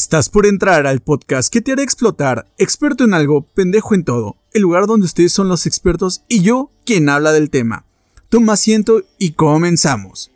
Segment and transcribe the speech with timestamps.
[0.00, 4.36] Estás por entrar al podcast que te hará explotar, experto en algo, pendejo en todo,
[4.52, 7.84] el lugar donde ustedes son los expertos y yo quien habla del tema.
[8.28, 10.30] Toma asiento y comenzamos.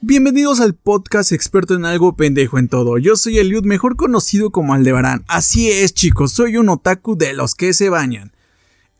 [0.00, 2.98] Bienvenidos al podcast experto en algo pendejo en todo.
[2.98, 5.24] Yo soy Eliud, mejor conocido como Aldebarán.
[5.28, 8.32] Así es, chicos, soy un otaku de los que se bañan.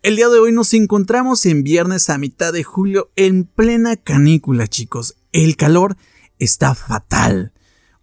[0.01, 4.69] El día de hoy nos encontramos en viernes a mitad de julio en plena canícula,
[4.69, 5.17] chicos.
[5.33, 5.97] El calor
[6.39, 7.53] está fatal,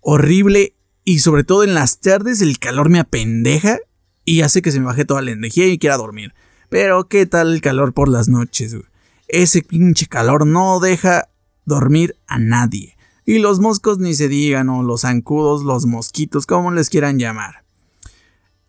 [0.02, 3.80] horrible y sobre todo en las tardes el calor me apendeja
[4.26, 6.34] y hace que se me baje toda la energía y quiera dormir.
[6.68, 8.76] Pero ¿qué tal el calor por las noches?
[9.30, 11.30] Ese pinche calor no deja
[11.64, 12.98] dormir a nadie.
[13.26, 17.65] Y los moscos ni se digan, o los zancudos, los mosquitos, como les quieran llamar.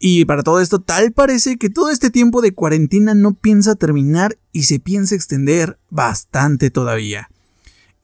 [0.09, 4.39] Y para todo esto, tal parece que todo este tiempo de cuarentena no piensa terminar
[4.53, 7.29] y se piensa extender bastante todavía.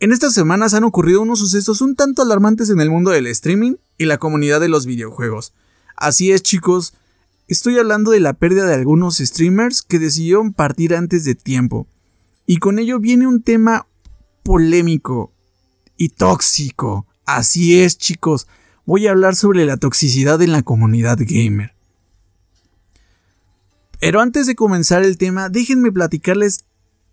[0.00, 3.76] En estas semanas han ocurrido unos sucesos un tanto alarmantes en el mundo del streaming
[3.98, 5.54] y la comunidad de los videojuegos.
[5.96, 6.94] Así es chicos,
[7.46, 11.86] estoy hablando de la pérdida de algunos streamers que decidieron partir antes de tiempo.
[12.46, 13.86] Y con ello viene un tema
[14.42, 15.32] polémico
[15.96, 17.06] y tóxico.
[17.26, 18.48] Así es, chicos.
[18.86, 21.76] Voy a hablar sobre la toxicidad en la comunidad gamer.
[24.02, 26.64] Pero antes de comenzar el tema, déjenme platicarles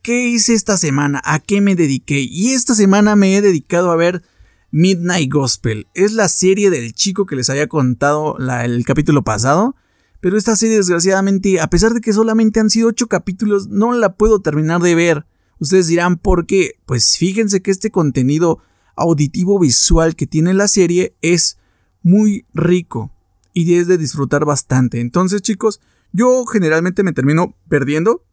[0.02, 2.22] qué hice esta semana, a qué me dediqué.
[2.22, 4.24] Y esta semana me he dedicado a ver
[4.72, 5.86] Midnight Gospel.
[5.94, 9.76] Es la serie del chico que les había contado el capítulo pasado.
[10.20, 14.16] Pero esta serie, desgraciadamente, a pesar de que solamente han sido 8 capítulos, no la
[14.16, 15.28] puedo terminar de ver.
[15.60, 16.80] Ustedes dirán por qué.
[16.88, 18.64] Pues fíjense que este contenido
[18.96, 21.60] auditivo visual que tiene la serie es
[22.02, 23.12] muy rico
[23.54, 25.02] y es de disfrutar bastante.
[25.02, 25.82] Entonces, chicos,
[26.12, 28.26] yo generalmente me termino perdiendo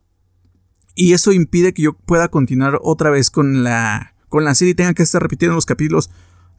[0.95, 4.75] y eso impide que yo pueda continuar otra vez con la con la serie y
[4.75, 6.11] tenga que estar repitiendo los capítulos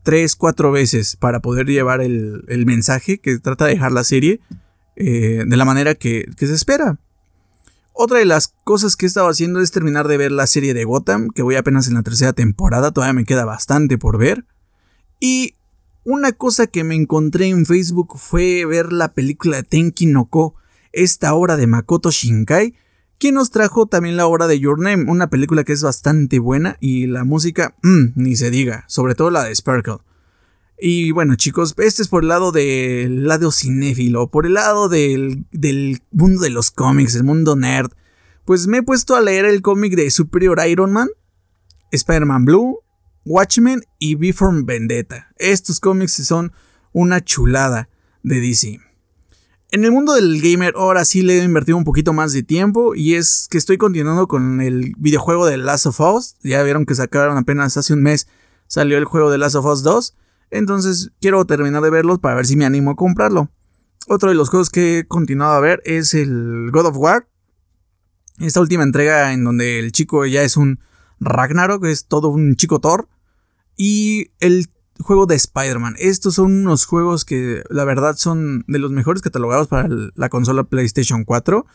[0.04, 4.40] 3, 4 veces para poder llevar el, mensaje que trata de dejar la serie
[4.96, 6.98] eh, de la manera que, que se espera.
[7.92, 10.86] Otra de las cosas que he estado haciendo es terminar de ver la serie de
[10.86, 14.46] Gotham, que voy apenas en la tercera temporada, todavía me queda bastante por ver.
[15.20, 15.56] Y
[16.04, 20.56] una cosa que me encontré en Facebook fue ver la película de Tenki no Ko,
[20.98, 22.74] esta obra de Makoto Shinkai,
[23.20, 26.78] quien nos trajo también la obra de Your Name, una película que es bastante buena
[26.80, 30.00] y la música, mmm, ni se diga, sobre todo la de Sparkle.
[30.80, 35.46] Y bueno chicos, este es por el lado del lado cinéfilo, por el lado del,
[35.52, 37.92] del mundo de los cómics, el mundo nerd.
[38.44, 41.10] Pues me he puesto a leer el cómic de Superior Iron Man,
[41.92, 42.80] Spider-Man Blue,
[43.24, 45.30] Watchmen y Before Vendetta.
[45.38, 46.54] Estos cómics son
[46.92, 47.90] una chulada
[48.24, 48.87] de DC.
[49.70, 52.96] En el mundo del gamer ahora sí le he invertido un poquito más de tiempo
[52.96, 56.36] y es que estoy continuando con el videojuego de Last of Us.
[56.42, 58.28] Ya vieron que sacaron apenas hace un mes
[58.68, 60.16] salió el juego de Last of Us 2.
[60.52, 63.50] Entonces quiero terminar de verlos para ver si me animo a comprarlo.
[64.08, 67.28] Otro de los juegos que he continuado a ver es el God of War.
[68.40, 70.80] Esta última entrega en donde el chico ya es un
[71.20, 73.10] Ragnarok, es todo un chico Thor.
[73.76, 75.96] Y el juego de Spider-Man.
[76.00, 80.64] Estos son unos juegos que la verdad son de los mejores catalogados para la consola
[80.64, 81.66] PlayStation 4.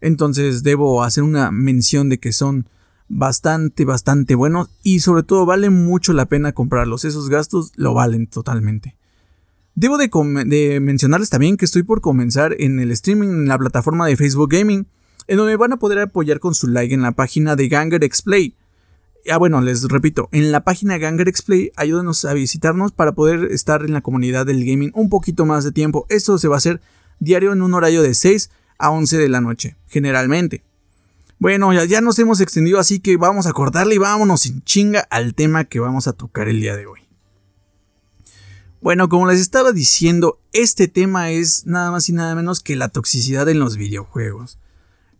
[0.00, 2.68] Entonces debo hacer una mención de que son
[3.08, 7.04] bastante, bastante buenos y sobre todo vale mucho la pena comprarlos.
[7.04, 8.96] Esos gastos lo valen totalmente.
[9.74, 14.16] Debo de, mencionarles también que estoy por comenzar en el streaming en la plataforma de
[14.16, 14.86] Facebook Gaming,
[15.28, 18.54] en donde van a poder apoyar con su like en la página de Ganger Explay.
[19.30, 23.84] Ah, bueno, les repito, en la página Ganger Explay ayúdenos a visitarnos para poder estar
[23.84, 26.06] en la comunidad del gaming un poquito más de tiempo.
[26.08, 26.80] Esto se va a hacer
[27.20, 30.64] diario en un horario de 6 a 11 de la noche, generalmente.
[31.38, 35.34] Bueno, ya, nos hemos extendido, así que vamos a cortarle y vámonos sin chinga al
[35.34, 37.00] tema que vamos a tocar el día de hoy.
[38.80, 42.88] Bueno, como les estaba diciendo, este tema es nada más y nada menos que la
[42.88, 44.58] toxicidad en los videojuegos.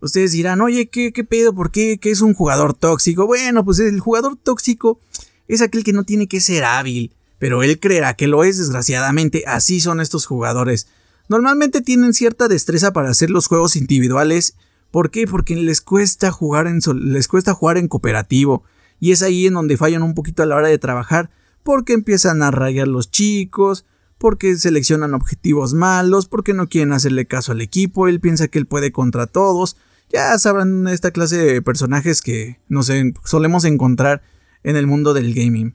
[0.02, 1.54] Ustedes dirán, oye, ¿qué, pedo?
[1.54, 1.70] ¿Por?
[1.70, 3.26] ¿Qué es un jugador tóxico?
[3.26, 5.00] Bueno, pues el jugador tóxico
[5.48, 9.44] es aquel que no tiene que ser hábil, pero él creerá que lo es, desgraciadamente,
[9.46, 10.88] así son estos jugadores.
[11.30, 14.56] Normalmente tienen cierta destreza para hacer los juegos individuales
[14.92, 15.26] ¿Por qué?
[15.26, 18.62] Porque les cuesta jugar en les cuesta jugar en cooperativo
[19.00, 21.30] y es ahí en donde fallan un poquito a la hora de trabajar
[21.62, 23.86] porque empiezan a rayar los chicos,
[24.18, 28.66] porque seleccionan objetivos malos, porque no quieren hacerle caso al equipo, él piensa que él
[28.66, 29.78] puede contra todos.
[30.12, 32.90] Ya sabrán esta clase de personajes que nos
[33.24, 34.22] solemos encontrar
[34.62, 35.74] en el mundo del gaming.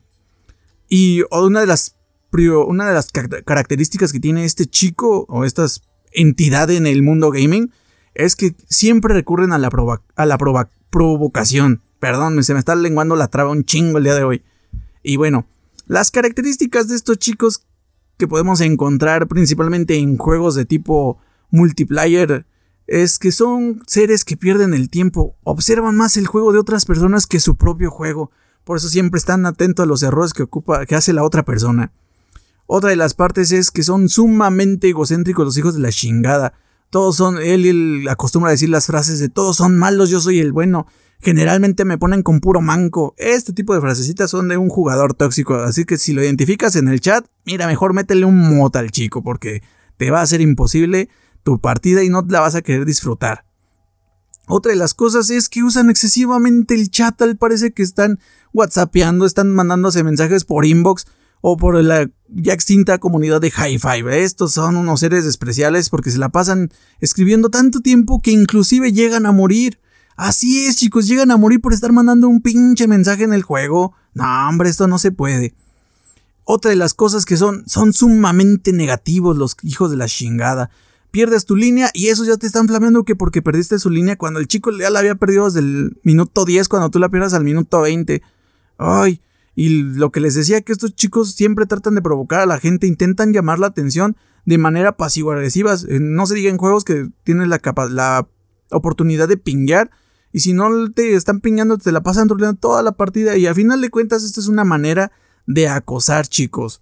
[0.88, 1.96] Y una de las
[2.30, 5.66] una de las características que tiene este chico o esta
[6.12, 7.72] entidad en el mundo gaming
[8.14, 9.70] es que siempre recurren a la,
[10.14, 10.38] a la
[10.90, 11.82] provocación.
[11.98, 14.42] Perdón, se me está lenguando la traba un chingo el día de hoy.
[15.02, 15.46] Y bueno,
[15.86, 17.66] las características de estos chicos
[18.18, 21.18] que podemos encontrar principalmente en juegos de tipo
[21.50, 22.46] multiplayer
[22.88, 27.26] es que son seres que pierden el tiempo, observan más el juego de otras personas
[27.26, 28.32] que su propio juego,
[28.64, 31.92] por eso siempre están atentos a los errores que ocupa que hace la otra persona.
[32.66, 36.52] Otra de las partes es que son sumamente egocéntricos los hijos de la chingada.
[36.90, 40.38] Todos son, él, él acostumbra a decir las frases de todos son malos, yo soy
[40.38, 40.86] el bueno.
[41.20, 43.14] Generalmente me ponen con puro manco.
[43.16, 46.88] Este tipo de frasecitas son de un jugador tóxico, así que si lo identificas en
[46.88, 49.62] el chat, mira, mejor métele un mota al chico, porque
[49.96, 51.08] te va a ser imposible
[51.48, 53.46] tu partida y no la vas a querer disfrutar.
[54.46, 58.18] Otra de las cosas es que usan excesivamente el chat, tal parece que están
[58.52, 61.06] whatsappeando, están mandándose mensajes por inbox
[61.40, 64.24] o por la ya extinta comunidad de High Five.
[64.24, 69.24] Estos son unos seres especiales porque se la pasan escribiendo tanto tiempo que inclusive llegan
[69.24, 69.80] a morir.
[70.16, 73.94] Así es, chicos, llegan a morir por estar mandando un pinche mensaje en el juego.
[74.12, 75.54] No, hombre, esto no se puede.
[76.44, 80.70] Otra de las cosas que son, son sumamente negativos los hijos de la chingada.
[81.18, 84.38] Pierdes tu línea y eso ya te están flameando que porque perdiste su línea cuando
[84.38, 87.42] el chico ya la había perdido desde el minuto 10 cuando tú la pierdas al
[87.42, 88.22] minuto 20.
[88.76, 89.20] Ay,
[89.56, 92.86] y lo que les decía que estos chicos siempre tratan de provocar a la gente,
[92.86, 94.16] intentan llamar la atención
[94.46, 95.74] de manera pasivo-agresiva.
[95.88, 97.60] Eh, no se diga en juegos que tienes la,
[97.90, 98.28] la
[98.70, 99.90] oportunidad de pinguear
[100.32, 103.36] y si no te están piñando, te la pasan troleando toda la partida.
[103.36, 105.10] Y a final de cuentas, esto es una manera
[105.48, 106.80] de acosar, chicos.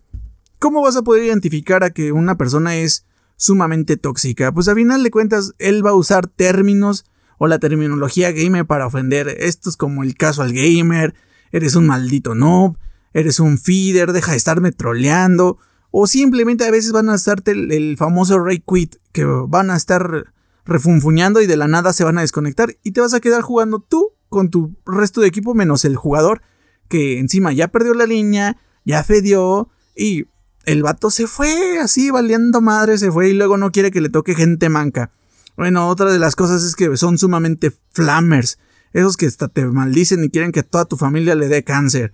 [0.58, 3.06] ¿Cómo vas a poder identificar a que una persona es
[3.36, 4.52] sumamente tóxica?
[4.52, 7.04] Pues a final de cuentas, él va a usar términos
[7.38, 9.28] o la terminología gamer para ofender.
[9.28, 11.14] Esto es como el caso al gamer.
[11.52, 12.78] Eres un maldito noob.
[13.12, 14.12] Eres un feeder.
[14.12, 15.58] Deja de estarme troleando.
[15.90, 18.96] O simplemente a veces van a estarte el, el famoso Ray Quit.
[19.12, 20.32] Que van a estar
[20.66, 23.78] refunfuñando y de la nada se van a desconectar y te vas a quedar jugando
[23.78, 26.42] tú con tu resto de equipo menos el jugador
[26.88, 30.26] que encima ya perdió la línea, ya fedió y
[30.66, 34.10] el vato se fue así valiendo madre, se fue y luego no quiere que le
[34.10, 35.10] toque gente manca.
[35.56, 38.58] Bueno, otra de las cosas es que son sumamente flammers,
[38.92, 42.12] esos que hasta te maldicen y quieren que toda tu familia le dé cáncer.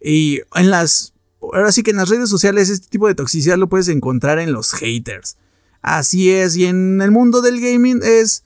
[0.00, 3.68] Y en las ahora sí que en las redes sociales este tipo de toxicidad lo
[3.68, 5.36] puedes encontrar en los haters.
[5.82, 8.44] Así es, y en el mundo del gaming es,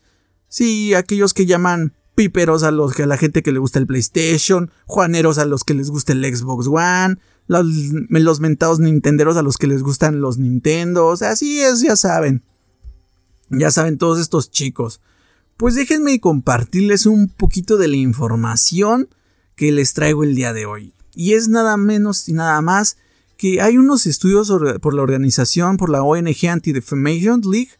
[0.48, 4.70] sí, aquellos que llaman piperos a los a la gente que le gusta el PlayStation,
[4.86, 7.66] juaneros a los que les gusta el Xbox One, los,
[8.10, 12.44] los mentados nintenderos a los que les gustan los Nintendo, así es, ya saben.
[13.50, 15.00] Ya saben todos estos chicos.
[15.56, 19.08] Pues déjenme compartirles un poquito de la información
[19.56, 20.94] que les traigo el día de hoy.
[21.14, 22.98] Y es nada menos y nada más
[23.36, 27.70] que hay unos estudios por la organización, por la ONG Anti-Defamation League,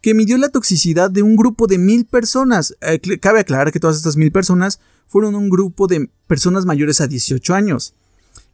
[0.00, 2.76] que midió la toxicidad de un grupo de mil personas.
[2.80, 7.06] Eh, cabe aclarar que todas estas mil personas fueron un grupo de personas mayores a
[7.06, 7.94] 18 años.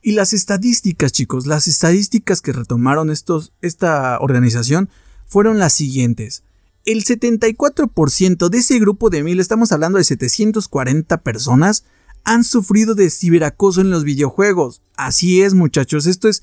[0.08, 4.88] Y las estadísticas, chicos, las estadísticas que retomaron estos, esta organización
[5.26, 6.44] fueron las siguientes.
[6.86, 11.84] El 74% de ese grupo de mil, estamos hablando de 740 personas,
[12.24, 14.80] han sufrido de ciberacoso en los videojuegos.
[14.96, 16.42] Así es, muchachos, esto es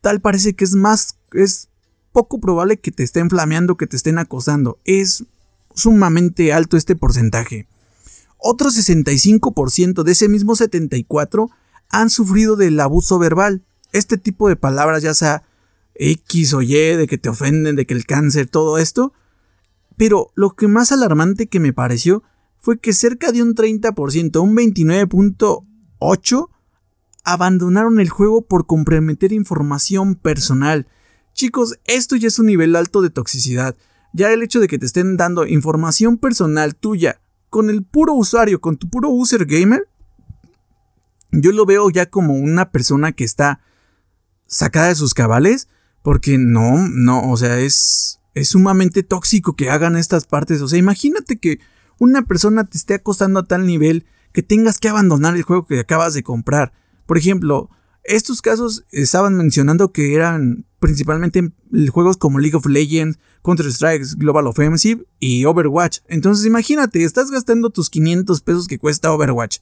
[0.00, 1.70] tal parece que es más es
[2.12, 4.78] poco probable que te estén flameando, que te estén acosando.
[4.84, 5.24] Es
[5.74, 7.66] sumamente alto este porcentaje.
[8.38, 11.50] Otro 65% de ese mismo 74
[11.92, 13.62] han sufrido del abuso verbal.
[13.92, 15.44] Este tipo de palabras, ya sea
[15.94, 19.12] X o Y, de que te ofenden, de que el cáncer, todo esto.
[19.96, 22.24] Pero lo que más alarmante que me pareció
[22.58, 26.48] fue que cerca de un 30%, un 29.8%,
[27.24, 30.88] abandonaron el juego por comprometer información personal.
[31.34, 33.76] Chicos, esto ya es un nivel alto de toxicidad.
[34.12, 38.60] Ya el hecho de que te estén dando información personal tuya con el puro usuario,
[38.60, 39.88] con tu puro user gamer,
[41.32, 43.60] yo lo veo ya como una persona que está
[44.46, 45.68] sacada de sus cabales,
[46.02, 50.60] porque no, no, o sea, es, es sumamente tóxico que hagan estas partes.
[50.60, 51.58] O sea, imagínate que
[51.98, 55.80] una persona te esté acosando a tal nivel que tengas que abandonar el juego que
[55.80, 56.72] acabas de comprar.
[57.06, 57.70] Por ejemplo,
[58.04, 61.52] estos casos estaban mencionando que eran principalmente
[61.90, 66.00] juegos como League of Legends, Counter-Strike Global Offensive y Overwatch.
[66.08, 69.58] Entonces imagínate, estás gastando tus 500 pesos que cuesta Overwatch.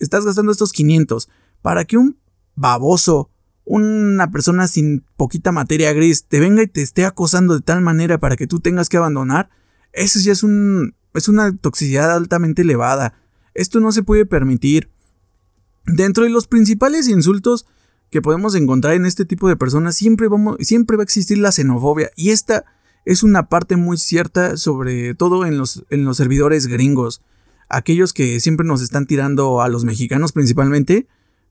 [0.00, 1.28] Estás gastando estos 500
[1.62, 2.18] para que un
[2.56, 3.30] baboso,
[3.64, 8.18] una persona sin poquita materia gris, te venga y te esté acosando de tal manera
[8.18, 9.50] para que tú tengas que abandonar.
[9.92, 13.14] Eso ya es un es una toxicidad altamente elevada.
[13.54, 14.90] Esto no se puede permitir.
[15.86, 17.66] Dentro de los principales insultos
[18.10, 21.52] que podemos encontrar en este tipo de personas siempre, vamos, siempre va a existir la
[21.52, 22.64] xenofobia y esta
[23.04, 27.22] es una parte muy cierta sobre todo en los, en los servidores gringos.
[27.70, 31.06] Aquellos que siempre nos están tirando a los mexicanos principalmente,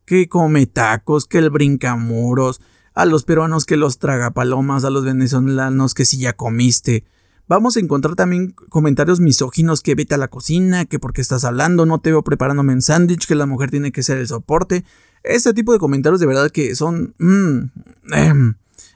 [0.05, 2.61] que come tacos, que el brincamuros,
[2.93, 7.05] a los peruanos que los traga palomas, a los venezolanos que si ya comiste.
[7.47, 11.85] Vamos a encontrar también comentarios misóginos que vete a la cocina, que porque estás hablando,
[11.85, 14.83] no te veo preparándome un sándwich, que la mujer tiene que ser el soporte.
[15.23, 18.53] Este tipo de comentarios de verdad que son mm, em,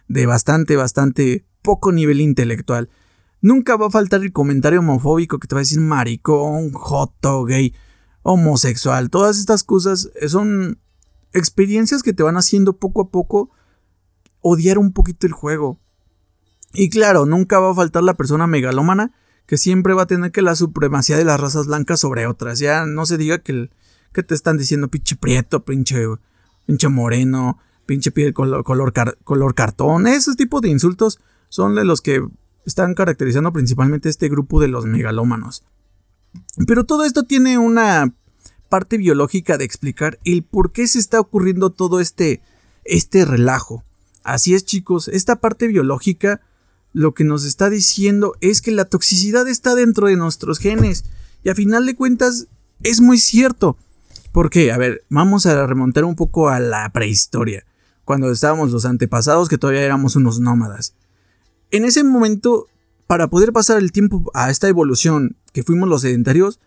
[0.08, 2.90] de bastante, bastante poco nivel intelectual.
[3.44, 7.76] Nunca va a faltar el comentario homofóbico que te va a decir maricón, joto, gay,
[8.22, 9.10] homosexual.
[9.10, 10.80] Todas estas cosas son
[11.34, 13.52] experiencias que te van haciendo poco a poco
[14.40, 15.78] odiar un poquito el juego.
[16.74, 19.12] Y claro, nunca va a faltar la persona megalómana
[19.46, 22.60] que siempre va a tener que la supremacía de las razas blancas sobre otras.
[22.60, 23.70] Ya no se diga que,
[24.14, 26.02] que te están diciendo pinche prieto, pinche,
[26.66, 28.94] pinche moreno, pinche piel color, color,
[29.26, 30.08] color cartón.
[30.08, 31.20] Esos tipos de insultos
[31.50, 32.26] son de los que
[32.66, 35.64] están caracterizando principalmente este grupo de los megalómanos.
[36.68, 38.14] Pero todo esto tiene una
[38.70, 42.42] parte biológica de explicar el por qué se está ocurriendo todo este,
[42.86, 43.84] este relajo.
[44.24, 46.42] Así es chicos, esta parte biológica
[46.94, 51.06] lo que nos está diciendo es que la toxicidad está dentro de nuestros genes.
[51.44, 52.48] Y a final de cuentas
[52.84, 53.78] es muy cierto.
[54.32, 54.72] ¿Por qué?
[54.72, 57.66] A ver, vamos a remontar un poco a la prehistoria.
[58.06, 60.94] Cuando estábamos los antepasados que todavía éramos unos nómadas.
[61.74, 62.68] En ese momento,
[63.08, 66.60] para poder pasar el tiempo a esta evolución que fuimos los sedentarios,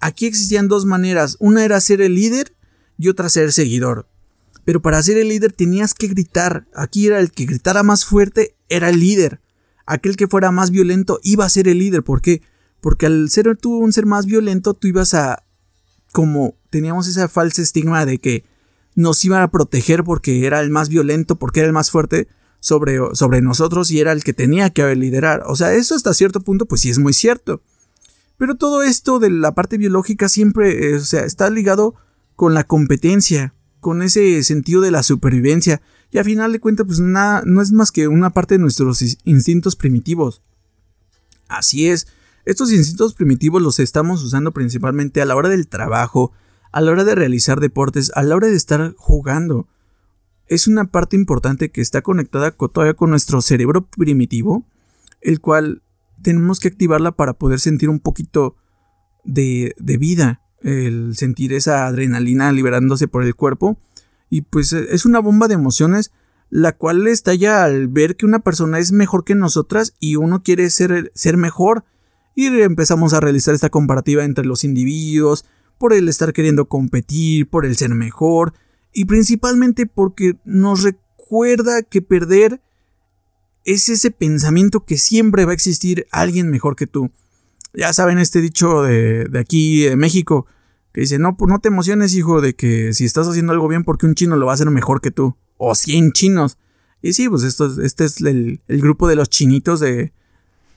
[0.00, 1.36] aquí existían dos maneras.
[1.38, 2.56] Una era ser el líder
[2.98, 4.08] y otra ser seguidor.
[4.64, 6.66] Pero para ser el líder tenías que gritar.
[6.74, 9.40] Aquí era el que gritara más fuerte, era el líder.
[9.86, 12.02] Aquel que fuera más violento iba a ser el líder.
[12.02, 12.42] ¿Por qué?
[12.80, 15.44] Porque al ser tú un ser más violento, tú ibas a...
[16.10, 18.44] Como teníamos esa falsa estigma de que
[18.96, 22.26] nos iban a proteger porque era el más violento, porque era el más fuerte
[22.60, 25.42] sobre, sobre nosotros y era el que tenía que liderar.
[25.46, 27.62] O sea, eso hasta cierto punto pues sí es muy cierto.
[28.36, 31.94] Pero todo esto de la parte biológica siempre eh, sea, está ligado
[32.36, 35.82] con la competencia, con ese sentido de la supervivencia.
[36.10, 39.02] Y a final de cuentas pues nada, no es más que una parte de nuestros
[39.24, 40.42] instintos primitivos.
[41.48, 42.06] Así es,
[42.44, 46.32] estos instintos primitivos los estamos usando principalmente a la hora del trabajo,
[46.72, 49.66] a la hora de realizar deportes, a la hora de estar jugando
[50.48, 54.66] es una parte importante que está conectada todavía con nuestro cerebro primitivo,
[55.20, 55.82] el cual
[56.22, 58.56] tenemos que activarla para poder sentir un poquito
[59.24, 63.78] de, vida, el sentir esa adrenalina liberándose por el cuerpo.
[64.30, 66.12] Y pues es una bomba de emociones
[66.50, 70.70] la cual estalla al ver que una persona es mejor que nosotras y uno quiere
[70.70, 71.84] ser, ser mejor.
[72.34, 75.44] Y empezamos a realizar esta comparativa entre los individuos,
[75.78, 78.54] por el estar queriendo competir, por el ser mejor,
[78.98, 82.60] y principalmente porque nos recuerda que perder
[83.64, 87.12] es ese pensamiento que siempre va a existir alguien mejor que tú.
[87.72, 90.46] Ya saben este dicho de, aquí, de México,
[90.92, 93.84] que dice, no, pues no te emociones, hijo, de que si estás haciendo algo bien
[93.84, 95.36] porque un chino lo va a hacer mejor que tú.
[95.58, 96.58] O 100 chinos.
[97.00, 100.12] Y sí, pues esto, este es el, grupo de los chinitos de,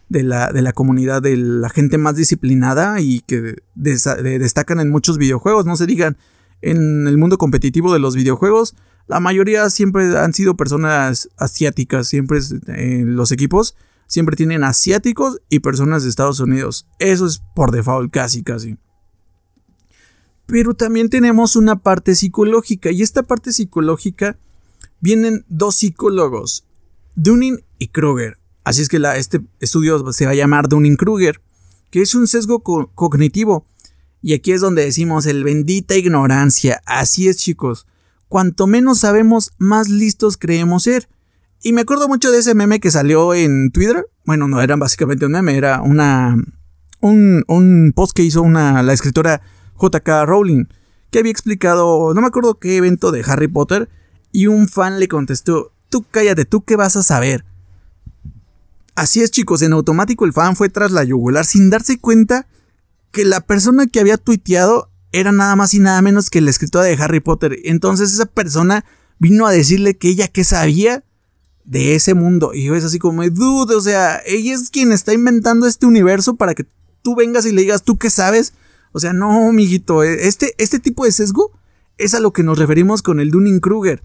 [0.09, 5.17] de, la, de, la, comunidad, de la gente más disciplinada y que destacan en muchos
[5.17, 5.65] videojuegos.
[5.65, 6.17] No se digan,
[6.61, 8.75] en el mundo competitivo de los videojuegos,
[9.07, 13.75] la mayoría siempre han sido personas asiáticas, siempre en los equipos
[14.11, 16.85] siempre tienen asiáticos y personas de Estados Unidos.
[16.99, 18.77] Eso es por default casi casi.
[20.47, 24.37] Pero también tenemos una parte psicológica y esta parte psicológica
[24.99, 26.65] vienen dos psicólogos,
[27.15, 28.37] Dunning y Kruger.
[28.65, 31.41] Así es que este estudio se va a llamar Dunning-Kruger,
[31.89, 33.65] que es un sesgo cognitivo
[34.21, 36.81] y aquí es donde decimos el bendita ignorancia.
[36.85, 37.87] Así es chicos.
[38.27, 41.09] Cuanto menos sabemos, más listos creemos ser.
[41.63, 44.05] Y me acuerdo mucho de ese meme que salió en Twitter.
[44.25, 46.35] Bueno, no era básicamente un meme, era una.
[47.01, 49.41] Un, un post que hizo una, la escritora
[49.79, 50.65] JK Rowling.
[51.09, 53.89] Que había explicado, no me acuerdo qué evento de Harry Potter.
[54.31, 57.43] Y un fan le contestó: Tú cállate, tú qué vas a saber.
[58.95, 62.47] Así es, chicos, en automático el fan fue tras la yugular sin darse cuenta
[63.11, 66.85] que la persona que había tuiteado era nada más y nada menos que la escritora
[66.85, 67.57] de Harry Potter.
[67.63, 68.85] Entonces esa persona
[69.19, 71.03] vino a decirle que ella qué sabía
[71.65, 72.53] de ese mundo.
[72.53, 76.35] Y yo es así como, dude, o sea, ella es quien está inventando este universo
[76.35, 76.65] para que
[77.01, 78.53] tú vengas y le digas, ¿tú qué sabes?
[78.93, 81.51] O sea, no, mijito, e, este, este tipo de sesgo
[81.97, 84.03] es a lo que nos referimos con el Dunning-Kruger.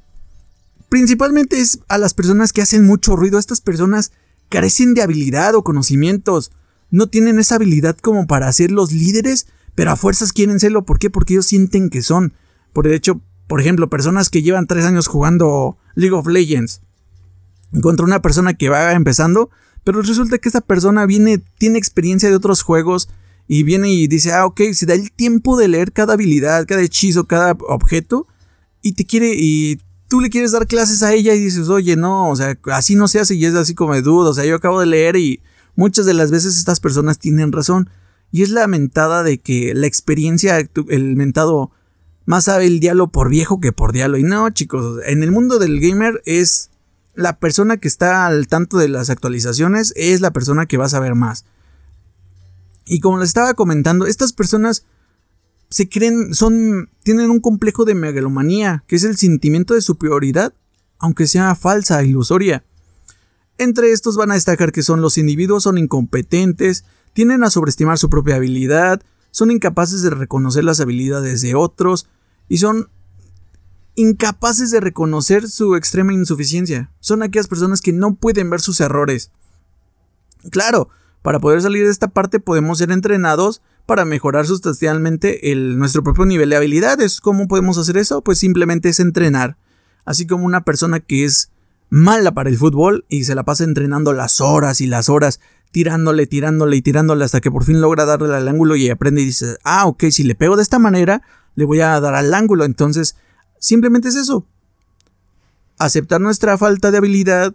[0.88, 3.38] Principalmente es a las personas que hacen mucho ruido.
[3.38, 4.12] Estas personas
[4.48, 6.52] carecen de habilidad o conocimientos
[6.90, 10.84] no tienen esa habilidad como para ser los líderes, pero a fuerzas quieren serlo.
[10.84, 11.10] ¿Por qué?
[11.10, 12.32] Porque ellos sienten que son.
[12.72, 16.80] Por hecho, por ejemplo, personas que llevan tres años jugando League of Legends
[17.82, 19.50] contra una persona que va empezando,
[19.84, 23.08] pero resulta que esta persona viene, tiene experiencia de otros juegos
[23.48, 26.82] y viene y dice, ah, ok, se da el tiempo de leer cada habilidad, cada
[26.82, 28.26] hechizo, cada objeto,
[28.82, 32.30] y te quiere, y tú le quieres dar clases a ella y dices, oye, no,
[32.30, 34.56] o sea, así no se hace y es así como de duda, o sea, yo
[34.56, 35.40] acabo de leer y
[35.76, 37.88] muchas de las veces estas personas tienen razón.
[38.32, 41.70] Y es la mentada de que la experiencia, el mentado,
[42.24, 44.18] más sabe el diálogo por viejo que por diálogo.
[44.18, 46.70] Y no, chicos, en el mundo del gamer es
[47.14, 50.90] la persona que está al tanto de las actualizaciones, es la persona que va a
[50.90, 51.44] saber más.
[52.84, 54.84] Y como les estaba comentando, estas personas
[55.70, 60.52] se creen, son, tienen un complejo de megalomanía, que es el sentimiento de superioridad,
[60.98, 62.64] aunque sea falsa, ilusoria.
[63.58, 68.10] Entre estos van a destacar que son los individuos son incompetentes, tienden a sobreestimar su
[68.10, 72.06] propia habilidad, son incapaces de reconocer las habilidades de otros
[72.48, 72.90] y son
[73.94, 76.90] incapaces de reconocer su extrema insuficiencia.
[77.00, 79.30] Son aquellas personas que no pueden ver sus errores.
[80.50, 80.90] Claro,
[81.22, 86.50] para poder salir de esta parte podemos ser entrenados para mejorar sustancialmente nuestro propio nivel
[86.50, 87.20] de habilidades.
[87.20, 88.20] ¿Cómo podemos hacer eso?
[88.22, 89.56] Pues simplemente es entrenar.
[90.04, 91.50] Así como una persona que es
[91.88, 95.40] mala para el fútbol y se la pasa entrenando las horas y las horas,
[95.70, 99.26] tirándole, tirándole y tirándole hasta que por fin logra darle al ángulo y aprende y
[99.26, 101.22] dice, ah, ok, si le pego de esta manera,
[101.54, 102.64] le voy a dar al ángulo.
[102.64, 103.16] Entonces,
[103.58, 104.46] simplemente es eso.
[105.78, 107.54] Aceptar nuestra falta de habilidad,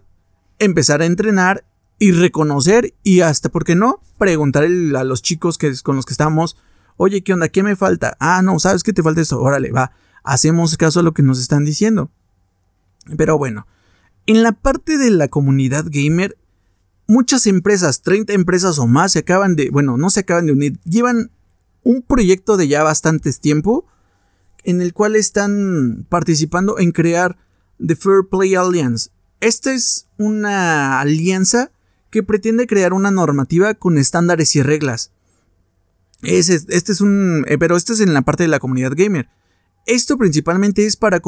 [0.58, 1.64] empezar a entrenar
[1.98, 4.00] y reconocer y hasta, ¿por qué no?
[4.18, 6.56] Preguntar a los chicos que, con los que estamos,
[6.96, 7.48] oye, ¿qué onda?
[7.48, 8.16] ¿Qué me falta?
[8.20, 9.40] Ah, no, ¿sabes qué te falta esto?
[9.40, 12.10] Órale, va, hacemos caso a lo que nos están diciendo.
[13.16, 13.66] Pero bueno,
[14.26, 16.36] en la parte de la comunidad gamer,
[17.06, 20.78] muchas empresas, 30 empresas o más, se acaban de, bueno, no se acaban de unir,
[20.84, 21.30] llevan
[21.82, 23.86] un proyecto de ya bastantes tiempo
[24.64, 27.36] en el cual están participando en crear
[27.84, 29.10] The Fair Play Alliance.
[29.40, 31.72] Esta es una alianza
[32.10, 35.10] que pretende crear una normativa con estándares y reglas.
[36.22, 37.44] este es un.
[37.48, 39.28] Eh, pero este es en la parte de la comunidad gamer.
[39.86, 41.20] Esto principalmente es para,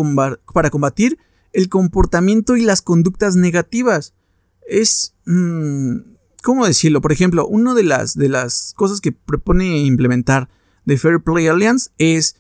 [0.52, 1.18] para combatir
[1.54, 4.12] el comportamiento y las conductas negativas.
[4.68, 5.14] Es.
[5.24, 7.00] Mm, ¿Cómo decirlo?
[7.00, 10.50] Por ejemplo, una de las, de las cosas que propone implementar
[10.84, 12.36] The Fair Play Alliance es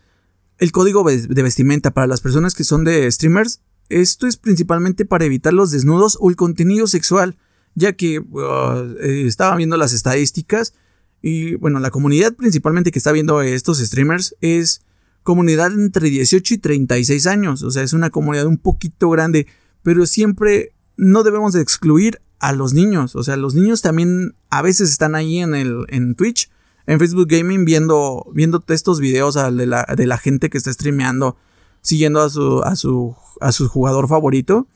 [0.58, 3.62] el código de vestimenta para las personas que son de streamers.
[3.88, 7.38] Esto es principalmente para evitar los desnudos o el contenido sexual
[7.74, 10.74] ya que uh, eh, estaba viendo las estadísticas
[11.20, 14.82] y bueno, la comunidad principalmente que está viendo estos streamers es
[15.24, 19.48] comunidad entre 18 y 36 años, o sea, es una comunidad un poquito grande,
[19.82, 24.62] pero siempre no debemos de excluir a los niños, o sea, los niños también a
[24.62, 26.50] veces están ahí en el en Twitch,
[26.86, 31.36] en Facebook Gaming viendo viendo estos videos de la, de la gente que está streameando,
[31.80, 34.68] siguiendo a su a su a su jugador favorito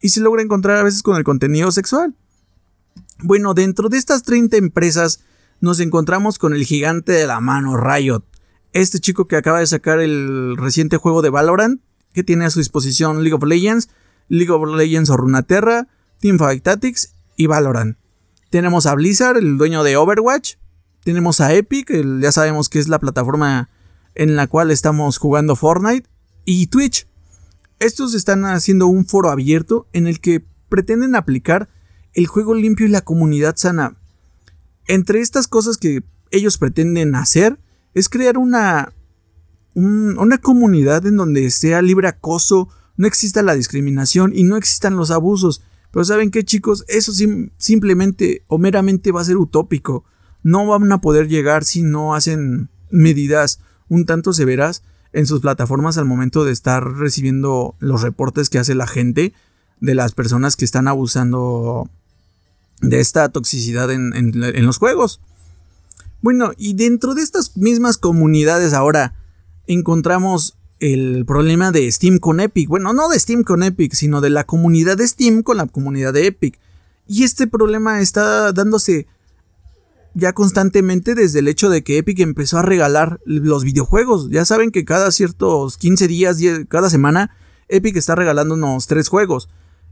[0.00, 2.14] y se logra encontrar a veces con el contenido sexual.
[3.18, 5.24] Bueno, dentro de estas 30 empresas
[5.60, 8.22] nos encontramos con el gigante de la mano Riot.
[8.76, 11.80] Este chico que acaba de sacar el reciente juego de Valorant,
[12.12, 13.88] que tiene a su disposición League of Legends,
[14.28, 15.88] League of Legends o Runaterra,
[16.20, 17.96] Teamfight Tactics y Valorant.
[18.50, 20.56] Tenemos a Blizzard, el dueño de Overwatch.
[21.04, 23.70] Tenemos a Epic, ya sabemos que es la plataforma
[24.14, 26.06] en la cual estamos jugando Fortnite.
[26.44, 27.08] Y Twitch.
[27.78, 31.70] Estos están haciendo un foro abierto en el que pretenden aplicar
[32.12, 33.96] el juego limpio y la comunidad sana.
[34.86, 37.58] Entre estas cosas que ellos pretenden hacer
[37.96, 38.92] es crear una,
[39.74, 45.10] una comunidad en donde sea libre acoso, no exista la discriminación y no existan los
[45.10, 45.62] abusos.
[45.92, 46.84] Pero ¿saben qué chicos?
[46.88, 47.10] Eso
[47.56, 50.04] simplemente o meramente va a ser utópico.
[50.42, 54.82] No van a poder llegar si no hacen medidas un tanto severas
[55.14, 59.32] en sus plataformas al momento de estar recibiendo los reportes que hace la gente
[59.80, 61.88] de las personas que están abusando
[62.82, 65.22] de esta toxicidad en, los juegos.
[66.22, 69.14] Bueno, y dentro de estas mismas comunidades ahora
[69.66, 72.68] encontramos el problema de Steam con Epic.
[72.68, 76.12] Bueno, no de Steam con Epic, sino de la comunidad de Steam con la comunidad
[76.12, 76.58] de Epic.
[77.06, 79.06] Y este problema está dándose
[80.14, 84.30] ya constantemente desde el hecho de que Epic empezó a regalar los videojuegos.
[84.30, 87.36] Ya saben que cada ciertos 15 días, cada semana,
[87.68, 89.48] Epic está regalando unos 3 juegos.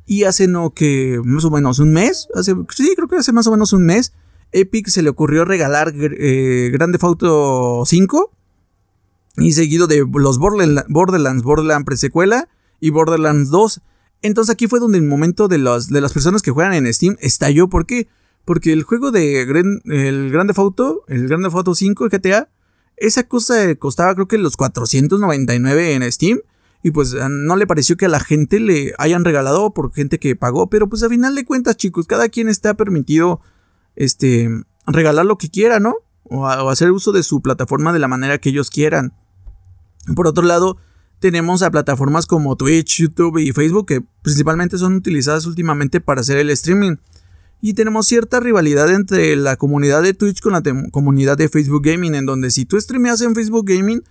[0.07, 3.47] Y hace no que más o menos un mes, hace, sí, creo que hace más
[3.47, 4.13] o menos un mes,
[4.55, 8.31] Epic se le ocurrió regalar eh, Grande Auto 5
[9.37, 10.87] y seguido de los Borderlands,
[11.43, 12.49] Borderlands, presecuela
[12.81, 13.81] y Borderlands 2.
[14.23, 17.17] Entonces aquí fue donde el momento de, los, de las personas que juegan en Steam
[17.21, 17.69] estalló.
[17.69, 18.09] ¿Por qué?
[18.45, 22.49] Porque el juego de el Grande Auto, el Grande Auto 5 GTA,
[22.97, 26.41] esa cosa costaba creo que los 499 en Steam
[26.85, 30.37] y pues no le pareció que a la gente le hayan regalado por gente que
[30.37, 33.41] pagó, pero pues a final de cuentas, chicos, cada quien está permitido
[33.97, 34.49] este
[34.87, 35.97] regalar lo que quiera, ¿no?
[36.25, 39.13] o, hacer uso de su plataforma de la manera que ellos quieran.
[40.15, 40.77] Por otro lado,
[41.21, 46.39] tenemos a plataformas como Twitch, YouTube y Facebook que principalmente son utilizadas últimamente para hacer
[46.39, 46.97] el streaming.
[47.61, 52.15] Y tenemos cierta rivalidad entre la comunidad de Twitch con la comunidad de Facebook Gaming,
[52.15, 54.03] en donde si tú streameas en Facebook Gaming,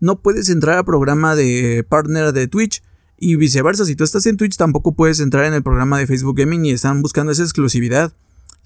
[0.00, 2.82] no puedes entrar al programa de partner de Twitch.
[3.18, 6.36] Y viceversa, si tú estás en Twitch tampoco puedes entrar en el programa de Facebook
[6.36, 8.12] Gaming y están buscando esa exclusividad.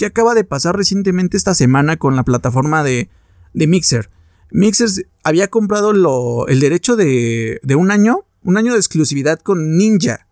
[0.00, 3.10] Que acaba de pasar recientemente esta semana con la plataforma de,
[3.52, 4.08] Mixer.
[4.50, 4.88] Mixer
[5.24, 10.26] había comprado el derecho de, de, un año, un año de exclusividad con Ninja,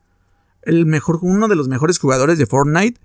[0.62, 2.98] el mejor, uno de los mejores jugadores de Fortnite.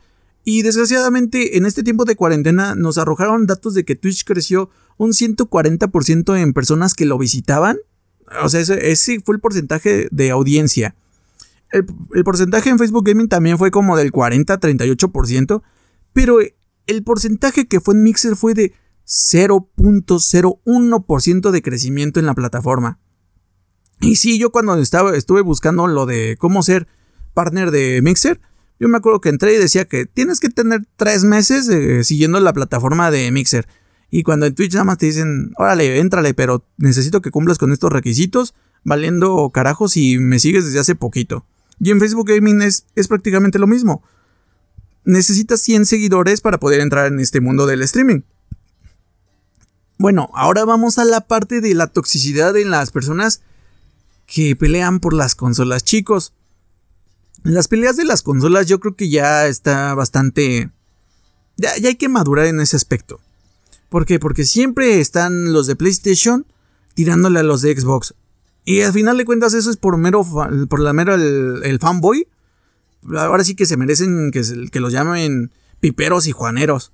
[0.45, 5.11] Y desgraciadamente en este tiempo de cuarentena nos arrojaron datos de que Twitch creció un
[5.11, 7.77] 140% en personas que lo visitaban.
[8.41, 10.95] O sea, ese, fue el porcentaje de audiencia.
[11.73, 15.61] El, el, porcentaje en Facebook Gaming también fue como del 40-38%,
[16.13, 16.39] pero
[16.87, 18.73] el porcentaje que fue en Mixer fue de
[19.05, 22.99] 0.01% de crecimiento en la plataforma.
[23.99, 26.87] Y sí, yo cuando estaba, estuve buscando lo de cómo ser
[27.33, 28.39] partner de Mixer,
[28.79, 32.39] yo me acuerdo que entré y decía que tienes que tener tres meses eh, siguiendo
[32.39, 33.67] la plataforma de Mixer.
[34.09, 37.71] Y cuando en Twitch nada más te dicen, órale, éntrale, pero necesito que cumplas con
[37.71, 41.45] estos requisitos, valiendo carajos y me sigues desde hace poquito.
[41.79, 44.03] Y en Facebook Gaming es, es prácticamente lo mismo.
[45.05, 48.21] Necesitas 100 seguidores para poder entrar en este mundo del streaming.
[49.97, 53.41] Bueno, ahora vamos a la parte de la toxicidad en las personas
[54.25, 56.33] que pelean por las consolas, chicos.
[57.43, 60.71] Las peleas de las consolas yo creo que ya está bastante...
[61.57, 63.19] Ya, hay que madurar en ese aspecto.
[63.89, 64.19] ¿Por qué?
[64.19, 66.47] Porque siempre están los de PlayStation
[66.95, 68.15] tirándole a los de Xbox.
[68.65, 70.25] Y al final de cuentas eso es por mero,
[70.69, 72.27] por la mera el, fanboy.
[73.17, 76.93] Ahora sí que se merecen que, los llamen piperos y juaneros.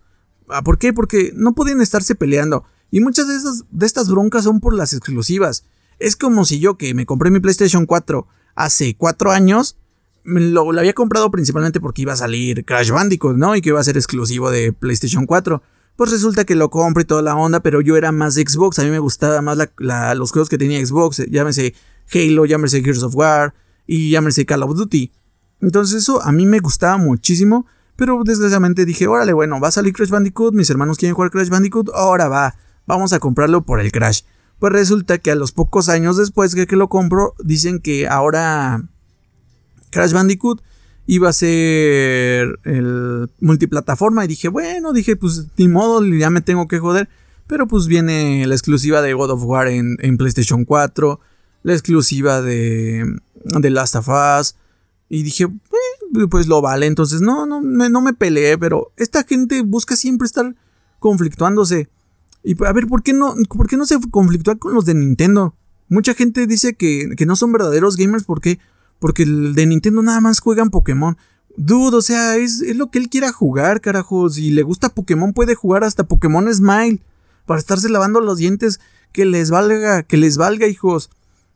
[0.50, 0.94] Ah, ¿Por qué?
[0.94, 2.64] Porque no pueden estarse peleando.
[2.92, 5.66] Y muchas de, esas, de estas broncas son por las exclusivas.
[6.00, 9.78] Es como si yo que me compré mi PlayStation 4 hace 4 años
[10.24, 13.56] lo, había comprado principalmente porque iba a salir Crash Bandicoot, ¿no?
[13.56, 15.62] Y que iba a ser exclusivo de PlayStation 4.
[15.96, 18.80] Pues resulta que lo compré toda la onda, pero yo era más Xbox.
[18.80, 19.58] A mí me gustaba más
[20.16, 21.26] los juegos que tenía Xbox.
[21.30, 21.74] Llámese
[22.14, 23.54] Halo, llámese Gears of War
[23.86, 25.12] y llámese Call of Duty.
[25.62, 27.66] Entonces eso a mí me gustaba muchísimo.
[27.96, 30.54] Pero desgraciadamente dije, órale, bueno, va a salir Crash Bandicoot.
[30.54, 31.90] Mis hermanos quieren jugar Crash Bandicoot.
[31.94, 32.56] Ahora va,
[32.88, 34.22] vamos a comprarlo por el Crash.
[34.58, 38.84] Pues resulta que a los pocos años después de que lo compro, dicen que ahora
[39.90, 40.62] Crash Bandicoot
[41.08, 46.68] iba a ser el multiplataforma y dije, bueno, dije, pues ni modo, ya me tengo
[46.68, 47.10] que joder.
[47.48, 51.20] Pero pues viene la exclusiva de God of War en, PlayStation 4,
[51.64, 53.04] la exclusiva de,
[53.44, 54.56] de Last of Us.
[55.10, 55.48] Y dije,
[56.30, 60.56] pues lo vale, entonces no, no, no me peleé, pero esta gente busca siempre estar
[61.00, 61.90] conflictuándose.
[62.44, 65.56] Y a ver, ¿por qué no, por qué no se conflictúa con los de Nintendo?
[65.88, 68.60] Mucha gente dice que, que no son verdaderos gamers porque
[69.00, 71.18] porque el de Nintendo nada más juegan Pokémon.
[71.58, 74.30] Dude, o sea, es, lo que él quiera jugar, carajo.
[74.30, 77.02] Si le gusta Pokémon, puede jugar hasta Pokémon Smile.
[77.46, 78.80] Para estarse lavando los dientes.
[79.12, 81.10] Que les valga, que les valga, hijos.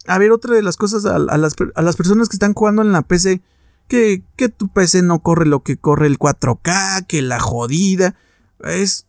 [0.08, 2.92] A ver, otra de las cosas a, las, a las, personas que están jugando en
[2.92, 3.42] la PC.
[3.88, 8.16] Que, que tu PC no corre lo que corre el 4K, que la jodida.
[8.64, 9.08] Es.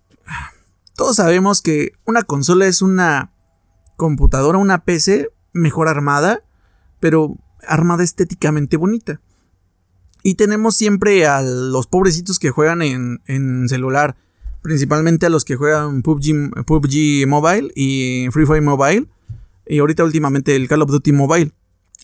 [0.96, 3.32] Todos sabemos que una consola es una
[3.96, 6.42] computadora, una PC mejor armada.
[7.00, 9.20] Pero armada estéticamente bonita.
[10.22, 14.16] Y tenemos siempre a los pobrecitos que juegan en, celular,
[14.62, 19.06] principalmente a los que juegan PUBG, PUBG Mobile y Free Fire Mobile,
[19.66, 21.52] y ahorita últimamente el Call of Duty Mobile.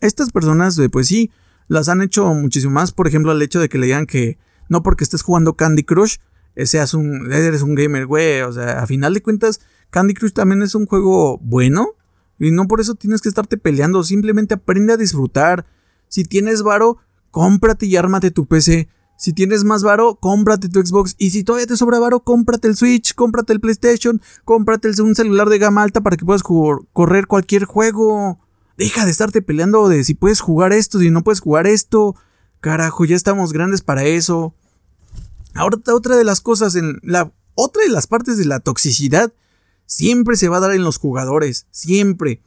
[0.00, 1.30] Estas personas, eh, pues sí,
[1.68, 4.82] las han hecho muchísimo más, por ejemplo, al hecho de que le digan que no
[4.82, 6.16] porque estés jugando Candy Crush,
[6.56, 10.32] eh, seas un, eres un gamer, güey, o sea, a final de cuentas, Candy Crush
[10.32, 11.96] también es un juego bueno,
[12.40, 15.66] y no por eso tienes que estarte peleando, simplemente aprende a disfrutar.
[16.08, 16.96] Si tienes varo,
[17.30, 18.88] cómprate y ármate tu PC.
[19.20, 21.14] Si tienes más varo, cómprate tu Xbox.
[21.18, 25.50] Y si todavía te sobra varo, cómprate el Switch, cómprate el PlayStation, cómprate un celular
[25.50, 28.40] de gama alta para que puedas correr cualquier juego.
[28.78, 32.16] Deja de estarte peleando de si puedes jugar esto, si no puedes jugar esto.
[32.62, 34.54] Carajo, ya estamos grandes para eso.
[35.52, 39.34] Ahora otra de las cosas en la otra de las partes de la toxicidad
[39.84, 42.40] siempre se va a dar en los jugadores, siempre.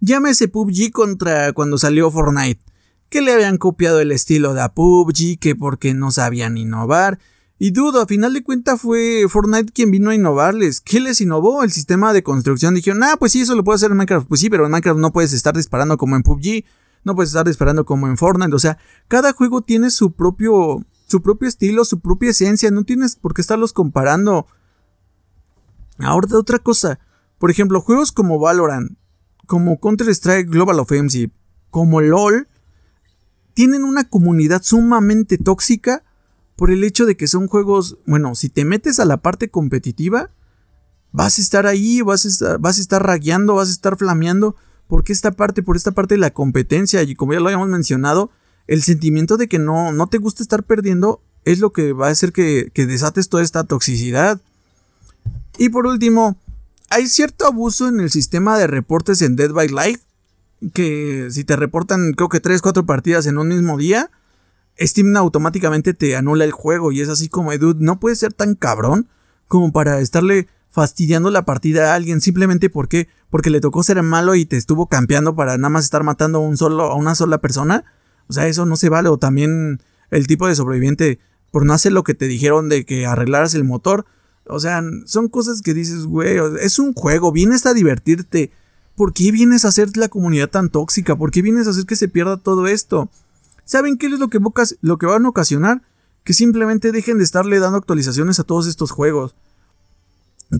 [0.00, 2.62] Llámese PUBG contra cuando salió Fortnite,
[3.08, 7.18] que le habían copiado el estilo de PUBG, que porque no sabían innovar.
[7.58, 10.80] Y dudo, a final de cuentas fue Fortnite quien vino a innovarles.
[10.80, 11.62] ¿Qué les innovó?
[11.62, 12.74] El sistema de construcción.
[12.74, 14.28] Dijeron, ah, pues sí, eso lo puedo hacer en Minecraft.
[14.28, 16.64] Pues sí, pero en Minecraft no puedes estar disparando como en PUBG.
[17.04, 18.54] No puedes estar disparando como en Fortnite.
[18.54, 18.76] O sea,
[19.08, 22.70] cada juego tiene su propio, su propio estilo, su propia esencia.
[22.70, 24.46] No tienes por qué estarlos comparando.
[25.98, 26.98] Ahora otra cosa,
[27.38, 28.98] por ejemplo, juegos como Valorant,
[29.46, 31.32] como Counter-Strike Global Offensive,
[31.70, 32.48] como LOL,
[33.56, 36.04] tienen una comunidad sumamente tóxica
[36.56, 40.28] por el hecho de que son juegos, bueno, si te metes a la parte competitiva,
[41.10, 44.56] vas a estar ahí, vas a estar, vas a estar ragueando, vas a estar flameando,
[44.88, 48.30] porque esta parte, por esta parte de la competencia, y como ya lo habíamos mencionado,
[48.66, 52.10] el sentimiento de que no, no te gusta estar perdiendo es lo que va a
[52.10, 54.38] hacer que, que desates toda esta toxicidad.
[55.56, 56.36] Y por último,
[56.90, 60.00] hay cierto abuso en el sistema de reportes en Dead by Life,
[60.72, 64.10] que si te reportan creo que 3, 4 partidas en un mismo día,
[64.78, 68.54] Steam automáticamente te anula el juego y es así como, dude, no puede ser tan
[68.54, 69.08] cabrón
[69.48, 74.34] como para estarle fastidiando la partida a alguien simplemente porque porque le tocó ser malo
[74.34, 77.38] y te estuvo campeando para nada más estar matando a un solo a una sola
[77.38, 77.84] persona.
[78.28, 81.18] O sea, eso no se vale o también el tipo de sobreviviente
[81.50, 84.04] por no hacer lo que te dijeron de que arreglaras el motor.
[84.46, 88.52] O sea, son cosas que dices, güey, es un juego, vienes a divertirte.
[88.96, 91.16] ¿Por qué vienes a hacer la comunidad tan tóxica?
[91.16, 93.10] ¿Por qué vienes a hacer que se pierda todo esto?
[93.64, 94.40] ¿Saben qué es lo que,
[94.80, 95.82] lo que van a ocasionar?
[96.24, 99.34] Que simplemente dejen de estarle dando actualizaciones a todos estos juegos.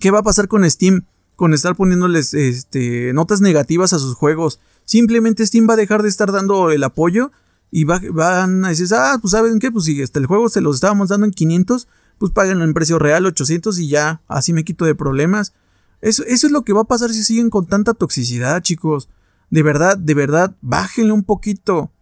[0.01, 1.07] ¿Qué va a pasar con Steam?
[1.35, 4.61] Con estar poniéndoles este, notas negativas a sus juegos.
[4.85, 7.33] Simplemente Steam va a dejar de estar dando el apoyo
[7.71, 10.77] y van a decir, ah, pues saben qué, pues si este, el juego se los
[10.77, 14.85] estábamos dando en 500, pues páguenlo en precio real, 800 y ya, así me quito
[14.85, 15.53] de problemas.
[16.01, 19.09] Eso, eso es lo que va a pasar si siguen con tanta toxicidad, chicos.
[19.51, 21.93] De verdad, de verdad, bájenle un poquito.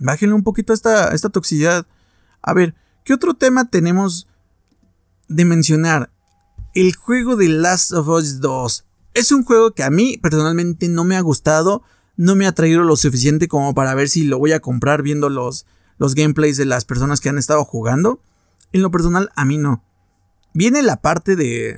[0.00, 1.86] Bájenle un poquito esta, esta toxicidad.
[2.42, 4.28] A ver, ¿qué otro tema tenemos
[5.28, 6.10] de mencionar?
[6.74, 8.84] El juego de Last of Us 2.
[9.14, 11.82] Es un juego que a mí personalmente no me ha gustado.
[12.16, 15.28] No me ha traído lo suficiente como para ver si lo voy a comprar viendo
[15.28, 15.66] los,
[15.98, 18.20] los gameplays de las personas que han estado jugando.
[18.72, 19.84] En lo personal, a mí no.
[20.52, 21.76] Viene la parte de...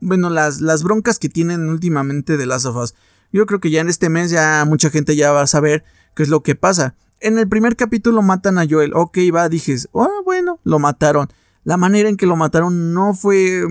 [0.00, 2.92] Bueno, las, las broncas que tienen últimamente de Last of.
[3.32, 5.84] Yo creo que ya en este mes ya mucha gente ya va a saber
[6.14, 6.94] qué es lo que pasa.
[7.20, 8.92] En el primer capítulo matan a Joel.
[8.94, 11.28] Ok, va, dije, oh, bueno, lo mataron.
[11.64, 13.62] La manera en que lo mataron no fue...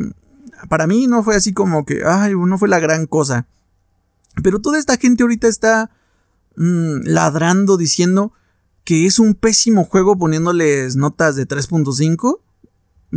[0.69, 3.47] Para mí no fue así como que, ay, no fue la gran cosa.
[4.43, 5.89] Pero toda esta gente ahorita está
[6.55, 8.33] mm, ladrando diciendo
[8.83, 12.39] que es un pésimo juego poniéndoles notas de 3.5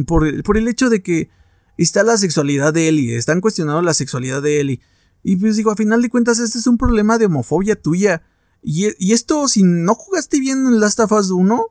[0.07, 1.31] por, por, el hecho de que
[1.77, 4.81] está la sexualidad de Ellie, están cuestionando la sexualidad de Ellie.
[5.23, 8.23] Y pues digo, a final de cuentas este es un problema de homofobia tuya.
[8.63, 11.67] Y, esto, si no jugaste bien en Last of Us 1,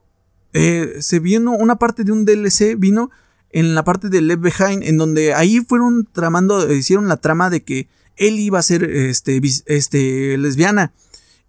[0.53, 3.11] eh, se vino una parte de un DLC, vino
[3.49, 7.63] en la parte de Left Behind, en donde ahí fueron tramando, hicieron la trama de
[7.63, 7.87] que
[8.17, 10.93] él iba a ser este, este, lesbiana.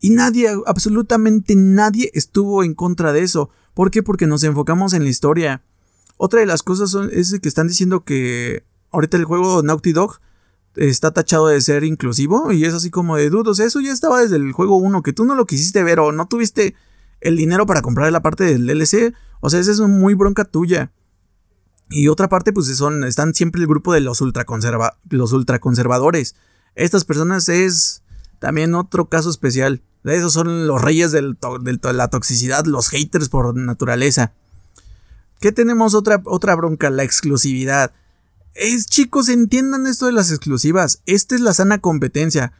[0.00, 3.50] Y nadie, absolutamente nadie estuvo en contra de eso.
[3.74, 4.02] ¿Por qué?
[4.02, 5.62] Porque nos enfocamos en la historia.
[6.24, 10.20] Otra de las cosas es que están diciendo que ahorita el juego Naughty Dog
[10.76, 13.58] está tachado de ser inclusivo y es así como de dudos.
[13.58, 16.28] Eso ya estaba desde el juego 1, que tú no lo quisiste ver o no
[16.28, 16.76] tuviste
[17.20, 19.12] el dinero para comprar la parte del DLC.
[19.40, 20.92] O sea, esa es muy bronca tuya.
[21.90, 26.36] Y otra parte, pues son, están siempre el grupo de los, ultraconserva, los ultraconservadores.
[26.76, 28.04] Estas personas es
[28.38, 29.82] también otro caso especial.
[30.04, 31.34] Esos son los reyes de
[31.92, 34.34] la toxicidad, los haters por naturaleza.
[35.42, 36.88] ¿Qué tenemos otra, otra bronca?
[36.88, 37.92] La exclusividad.
[38.54, 41.02] Es, chicos, entiendan esto de las exclusivas.
[41.04, 42.52] Esta es la sana competencia.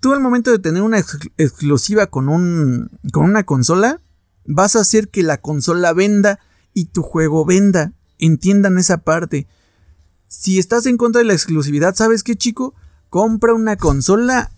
[0.00, 1.04] Tú al momento de tener una
[1.36, 4.00] exclusiva con, un, con una consola,
[4.46, 6.40] vas a hacer que la consola venda
[6.72, 7.92] y tu juego venda.
[8.18, 9.46] Entiendan esa parte.
[10.28, 12.74] Si estás en contra de la exclusividad, ¿sabes qué, chico?
[13.10, 14.50] Compra una consola,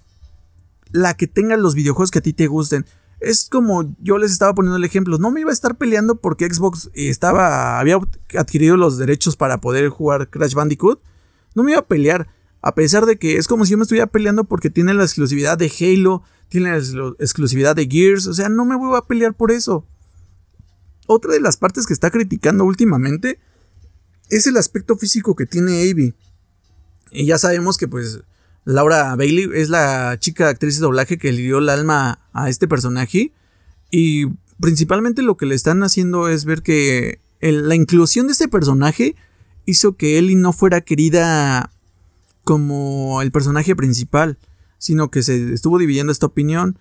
[0.92, 2.86] la que tenga los videojuegos que a ti te gusten.
[3.20, 5.18] Es como yo les estaba poniendo el ejemplo.
[5.18, 7.78] No me iba a estar peleando porque Xbox estaba.
[7.78, 7.98] había
[8.38, 11.00] adquirido los derechos para poder jugar Crash Bandicoot.
[11.54, 12.28] No me iba a pelear.
[12.62, 15.58] A pesar de que es como si yo me estuviera peleando porque tiene la exclusividad
[15.58, 16.22] de Halo.
[16.48, 16.78] Tiene la
[17.18, 18.26] exclusividad de Gears.
[18.26, 19.86] O sea, no me voy a pelear por eso.
[21.06, 23.40] Otra de las partes que está criticando últimamente
[24.30, 26.14] es el aspecto físico que tiene Avi.
[27.10, 28.20] Y ya sabemos que pues
[28.64, 32.68] Laura Bailey es la chica actriz de doblaje que le dio el alma a este
[32.68, 33.32] personaje.
[33.90, 34.26] Y
[34.60, 39.16] principalmente lo que le están haciendo es ver que la inclusión de este personaje
[39.66, 41.70] hizo que Ellie no fuera querida
[42.44, 44.38] como el personaje principal,
[44.78, 46.78] sino que se estuvo dividiendo esta opinión.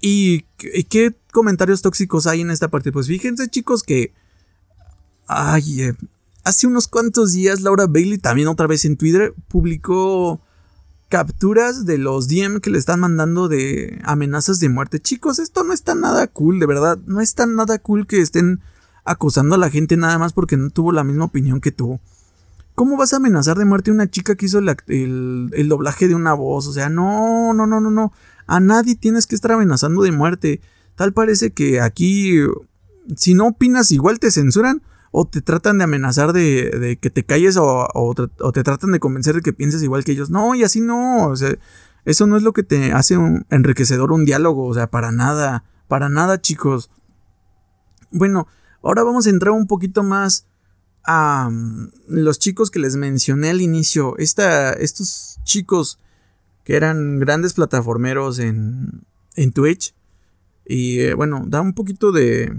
[0.00, 0.42] ¿Y
[0.88, 2.92] qué comentarios tóxicos hay en esta parte?
[2.92, 4.12] Pues fíjense chicos que...
[5.26, 5.94] Ay, eh,
[6.44, 10.40] hace unos cuantos días Laura Bailey también otra vez en Twitter publicó
[11.12, 14.98] capturas de los DM que le están mandando de amenazas de muerte.
[14.98, 16.98] Chicos, esto no está nada cool, de verdad.
[17.04, 18.60] No está nada cool que estén
[19.04, 22.00] acosando a la gente nada más porque no tuvo la misma opinión que tú.
[22.74, 26.14] ¿Cómo vas a amenazar de muerte a una chica que hizo el, el, doblaje de
[26.14, 26.66] una voz?
[26.66, 28.14] O sea, no, no, no, no, no.
[28.46, 30.62] A nadie tienes que estar amenazando de muerte.
[30.96, 32.38] Tal parece que aquí,
[33.18, 34.80] si no opinas, igual te censuran
[35.12, 38.14] o te tratan de amenazar de, que te calles o,
[38.52, 40.30] te tratan de convencer de que pienses igual que ellos.
[40.30, 41.28] No, y así no.
[41.28, 41.54] O sea,
[42.06, 44.66] eso no es lo que te hace un enriquecedor un diálogo.
[44.66, 45.64] O sea, para nada.
[45.86, 46.90] Para nada, chicos.
[48.10, 48.48] Bueno,
[48.82, 50.46] ahora vamos a entrar un poquito más
[51.04, 54.16] a mm, los chicos que les mencioné al inicio.
[54.16, 55.98] estos chicos
[56.64, 59.04] que eran grandes plataformeros en,
[59.36, 59.94] en Twitch.
[60.64, 62.56] Y eh, bueno, da un poquito de,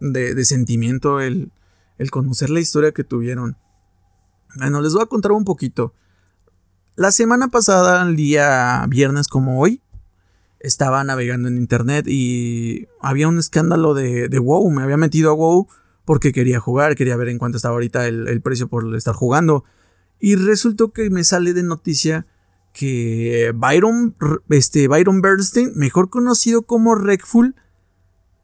[0.00, 1.50] de, sentimiento el,
[1.98, 3.56] el conocer la historia que tuvieron.
[4.56, 5.92] Bueno, les voy a contar un poquito.
[6.96, 9.82] La semana pasada, el día viernes como hoy,
[10.60, 14.70] estaba navegando en internet y había un escándalo de, WoW.
[14.70, 15.68] Me había metido a WoW
[16.04, 19.64] porque quería jugar, quería ver en cuánto estaba ahorita el, precio por estar jugando.
[20.18, 22.26] Y resultó que me sale de noticia
[22.72, 24.16] que Byron,
[24.48, 27.54] este, Byron Bernstein, mejor conocido como Rekful,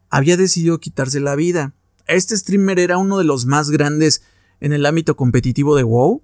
[0.09, 1.73] había decidido quitarse la vida.
[2.07, 4.23] Este streamer era uno de los más grandes
[4.59, 6.23] en el ámbito competitivo de WoW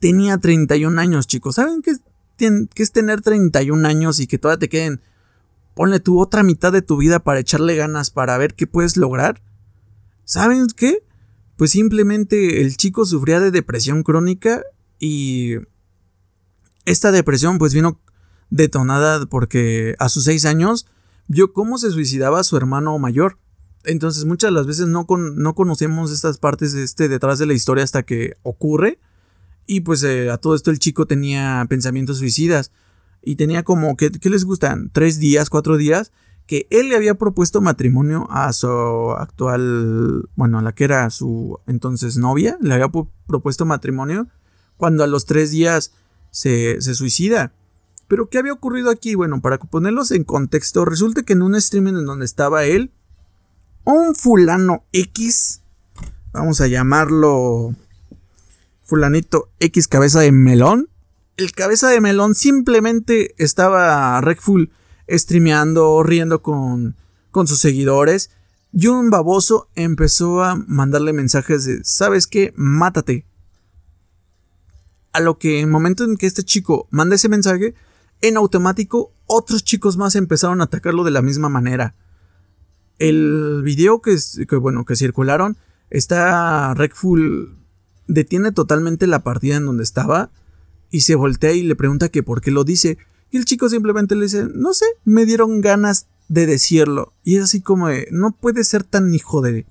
[0.00, 1.54] tenía 31 años, chicos.
[1.54, 1.92] ¿Saben qué,
[2.74, 5.00] es tener 31 años y que todavía te queden,
[5.74, 9.40] ponle tu otra mitad de tu vida para echarle ganas para ver qué puedes lograr?
[10.24, 11.04] ¿Saben qué?
[11.56, 14.62] Pues simplemente el chico sufría de depresión crónica
[14.98, 15.56] y
[16.86, 18.00] esta depresión pues vino
[18.48, 20.86] detonada porque a sus 6 años
[21.28, 23.38] vio cómo se suicidaba su hermano mayor.
[23.84, 27.84] Entonces muchas de las veces no, no conocemos estas partes este, detrás de la historia
[27.84, 28.98] hasta que ocurre.
[29.66, 32.72] Y pues eh, a todo esto el chico tenía pensamientos suicidas.
[33.22, 34.90] Y tenía como, ¿qué, les gustan?
[34.92, 36.12] ¿Tres días, cuatro días?
[36.46, 41.58] Que él le había propuesto matrimonio a su actual, bueno, a la que era su
[41.66, 42.58] entonces novia.
[42.60, 42.90] Le había
[43.26, 44.28] propuesto matrimonio.
[44.76, 45.92] Cuando a los tres días
[46.30, 47.52] se, se suicida.
[48.08, 49.14] Pero ¿qué había ocurrido aquí?
[49.14, 52.90] Bueno, para ponerlos en contexto, resulta que en un streaming en donde estaba él,
[53.84, 55.62] un fulano X,
[56.32, 57.74] vamos a llamarlo
[58.84, 60.88] fulanito X cabeza de melón.
[61.36, 64.70] El cabeza de melón simplemente estaba Rekful
[65.08, 66.96] streameando, riendo con,
[67.30, 68.30] con sus seguidores.
[68.72, 72.52] Y un baboso empezó a mandarle mensajes de, ¿sabes qué?
[72.56, 73.26] Mátate.
[75.12, 77.74] A lo que en el momento en que este chico manda ese mensaje,
[78.20, 81.94] en automático otros chicos más empezaron a atacarlo de la misma manera.
[83.00, 84.14] El video que,
[84.56, 85.56] bueno, que circularon
[85.88, 87.56] está Rekful
[88.06, 90.30] detiene totalmente la partida en donde estaba
[90.90, 92.98] y se voltea y le pregunta que por qué lo dice.
[93.30, 97.14] Y el chico simplemente le dice, no sé, me dieron ganas de decirlo.
[97.24, 99.64] Y es así como no puede ser tan hijo de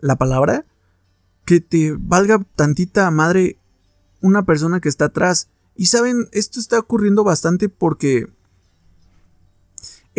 [0.00, 0.64] la palabra
[1.44, 3.58] que te valga tantita madre
[4.22, 5.50] una persona que está atrás.
[5.76, 8.26] Y saben, esto está ocurriendo bastante porque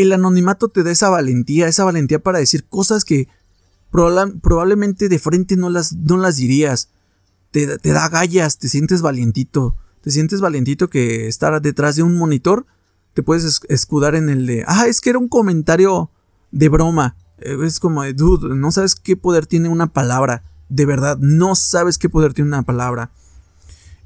[0.01, 3.27] el anonimato te da esa valentía, esa valentía para decir cosas que
[3.91, 6.89] probablemente de frente no las, no las dirías
[7.51, 9.75] te, da gallas, te sientes valientito.
[10.01, 12.65] Te sientes valientito que estar detrás de un monitor
[13.13, 16.11] te puedes escudar en el de, ah, es que era un comentario
[16.51, 17.17] de broma.
[17.39, 20.43] Eh, es como de, dude, no sabes qué poder tiene una palabra.
[20.69, 23.11] De verdad, no sabes qué poder tiene una palabra.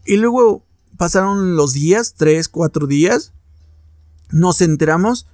[0.05, 0.65] Y luego
[0.97, 3.33] pasaron los días, tres, cuatro días.
[4.31, 5.27] Nos enteramos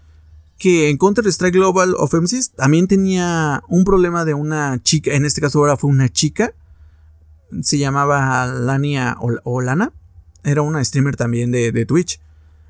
[0.60, 5.13] que en Counter-Strike Global Offensive también tenía un problema de una chica.
[5.13, 6.54] En este caso ahora fue una chica
[7.62, 9.93] se llamaba Lania o, Lana.
[10.43, 12.19] Era una streamer también de, de, Twitch.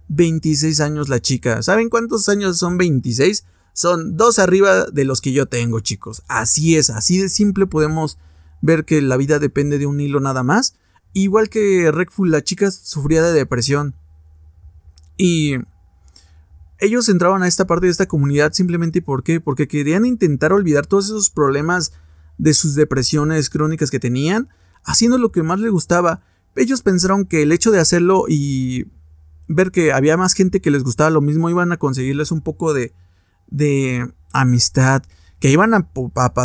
[0.08, 1.62] 26 años la chica.
[1.62, 3.45] ¿Saben cuántos años son 26?
[3.73, 6.23] Son dos arriba de los que yo tengo, chicos.
[6.28, 8.17] Así es, así de simple podemos
[8.62, 10.75] ver que la vida depende de un hilo nada más.
[11.13, 13.95] Igual que Rekful, la chica sufría de depresión.
[15.18, 15.57] Y
[16.80, 21.30] ellos entraban a esta parte de esta comunidad simplemente porque querían intentar olvidar todos esos
[21.30, 21.91] problemas
[22.38, 24.49] de sus depresiones crónicas que tenían
[24.84, 26.21] haciendo lo que más le gustaba.
[26.55, 28.88] Ellos pensaron que el hecho de hacerlo y
[29.47, 32.73] ver que había más gente que les gustaba lo mismo iban a conseguirles un poco
[32.73, 32.93] de,
[33.47, 35.03] de amistad,
[35.39, 35.89] que iban a,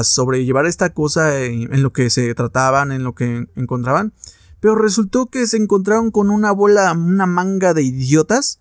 [0.04, 4.12] sobrellevar esta cosa en, lo que se trataban, en lo que encontraban.
[4.60, 8.60] Pero resultó que se encontraron con una bola, una manga de idiotas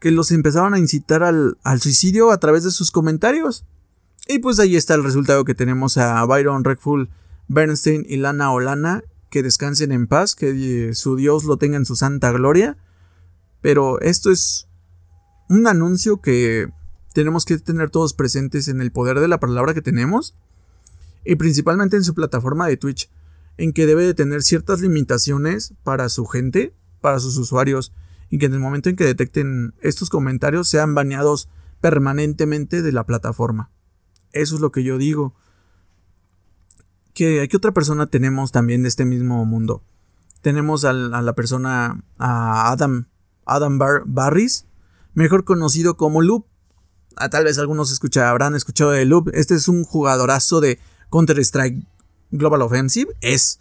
[0.00, 3.64] que los empezaron a incitar al, suicidio a través de sus comentarios.
[4.26, 7.08] Y pues ahí está el resultado que tenemos a Byron Redful
[7.48, 11.96] Bernstein y Lana Olana, que descansen en paz, que su Dios lo tenga en su
[11.96, 12.76] santa gloria.
[13.60, 14.68] Pero esto es
[15.48, 16.68] un anuncio que
[17.14, 20.34] tenemos que tener todos presentes en el poder de la palabra que tenemos
[21.24, 23.10] y principalmente en su plataforma de Twitch.
[23.56, 27.92] en que debe de tener ciertas limitaciones para su gente, para sus usuarios,
[28.30, 31.48] y que en el momento en que detecten estos comentarios sean baneados
[31.80, 33.70] permanentemente de la plataforma.
[34.32, 35.34] Eso es lo que yo digo.
[37.14, 39.82] ¿Qué, ¿Qué otra persona tenemos también de este mismo mundo?
[40.42, 43.06] Tenemos a la persona, a Adam,
[43.44, 44.66] Adam Barris,
[45.14, 46.46] mejor conocido como Loop.
[47.16, 49.30] Ah, tal vez algunos escucha, habrán escuchado de Loop.
[49.34, 50.78] Este es un jugadorazo de
[51.10, 51.84] Counter-Strike
[52.30, 53.12] Global Offensive.
[53.20, 53.60] Es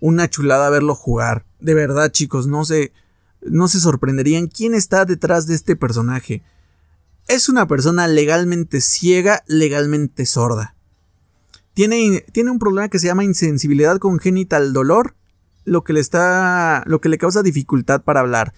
[0.00, 1.46] una chulada verlo jugar.
[1.60, 2.92] De verdad, chicos, no se,
[3.42, 6.42] no se sorprenderían quién está detrás de este personaje.
[7.26, 10.74] Es una persona legalmente ciega, legalmente sorda.
[11.74, 15.14] Tiene, tiene un problema que se llama insensibilidad congénita al dolor,
[15.64, 18.54] lo que le está, lo que le causa dificultad para hablar.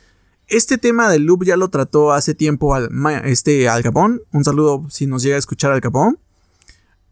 [0.46, 2.90] Este tema del loop ya lo trató hace tiempo al,
[3.24, 4.22] este, Al Capón.
[4.32, 6.18] Un saludo si nos llega a escuchar Al Capón.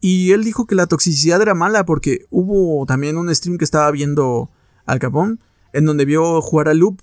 [0.00, 3.90] Y él dijo que la toxicidad era mala porque hubo también un stream que estaba
[3.90, 4.50] viendo
[4.86, 5.40] Al Capón
[5.72, 7.00] en donde vio jugar a Loop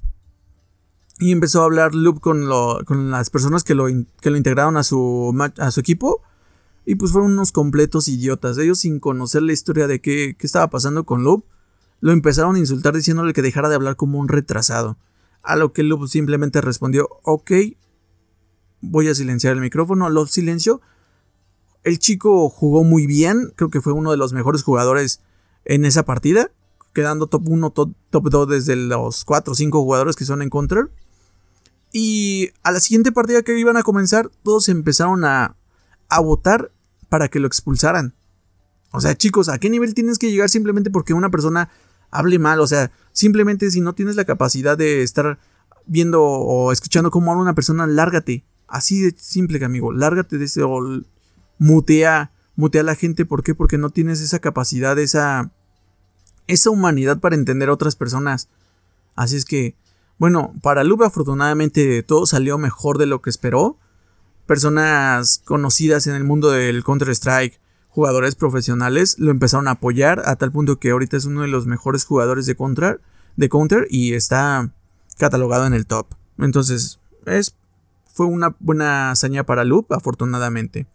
[1.20, 2.48] y empezó a hablar Loop con,
[2.86, 3.88] con las personas que lo,
[4.22, 6.22] que lo integraron a su, a su equipo.
[6.86, 8.58] Y pues fueron unos completos idiotas.
[8.58, 11.46] Ellos sin conocer la historia de qué, qué estaba pasando con Loop,
[12.00, 14.98] lo empezaron a insultar diciéndole que dejara de hablar como un retrasado.
[15.42, 17.52] A lo que Loop simplemente respondió, ok,
[18.82, 20.82] voy a silenciar el micrófono, lo silencio.
[21.84, 25.22] El chico jugó muy bien, creo que fue uno de los mejores jugadores
[25.66, 26.52] en esa partida,
[26.94, 30.90] quedando top 1, top, 2 desde los 4 o 5 jugadores que son en Counter.
[31.98, 35.56] Y a la siguiente partida que iban a comenzar, todos empezaron a,
[36.10, 36.74] a votar
[37.08, 38.14] para que lo expulsaran.
[38.92, 41.70] O sea, chicos, ¿a qué nivel tienes que llegar simplemente porque una persona
[42.12, 42.60] hable mal?
[42.60, 45.40] O sea, simplemente si no tienes la capacidad de estar
[45.86, 48.44] viendo o escuchando cómo habla una persona, lárgate.
[48.68, 49.94] Así de simple, amigo.
[49.94, 50.82] Lárgate de ese o
[51.60, 53.26] mutea, mutea a la gente.
[53.26, 53.56] ¿Por qué?
[53.56, 55.54] Porque no tienes esa capacidad, esa,
[56.48, 58.50] esa humanidad para entender a otras personas.
[59.16, 59.78] Así es que,
[60.18, 63.78] bueno, para Lube afortunadamente todo salió mejor de lo que esperó.
[64.46, 67.60] Personas conocidas en el mundo del Counter-Strike,
[67.90, 71.66] jugadores profesionales, lo empezaron a apoyar a tal punto que ahorita es uno de los
[71.66, 73.02] mejores jugadores de Counter,
[73.36, 74.72] de Counter y está
[75.18, 76.08] catalogado en el top.
[76.38, 77.56] Entonces, es,
[78.14, 80.88] fue una buena hazaña para Loop, afortunadamente.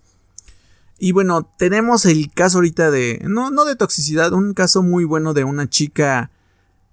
[0.99, 5.33] Y bueno, tenemos el caso ahorita de, no, no de toxicidad, un caso muy bueno
[5.33, 6.31] de una chica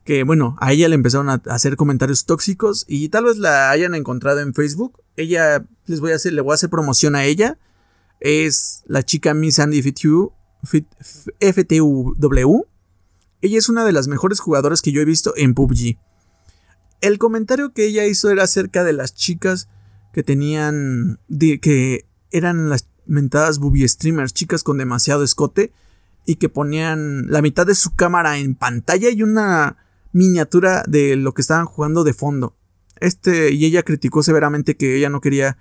[0.07, 3.93] que, bueno, a ella le empezaron a hacer comentarios tóxicos y tal vez la hayan
[3.93, 5.03] encontrado en Facebook.
[5.17, 7.57] Ella, les voy a hacer, le voy a hacer promoción a ella.
[8.21, 9.81] Es la chica Miss Andy
[11.41, 12.61] FTW.
[13.41, 15.97] Ella es una de las mejores jugadoras que yo he visto en PUBG.
[17.01, 19.67] El comentario que ella hizo era acerca de las chicas
[20.13, 21.19] que tenían,
[21.61, 25.73] que eran las mentadas booby streamers, chicas con demasiado escote
[26.25, 31.33] y que ponían la mitad de su cámara en pantalla y una miniatura de lo
[31.33, 32.55] que estaban jugando de fondo.
[32.99, 35.57] Este y ella criticó severamente que ella no quería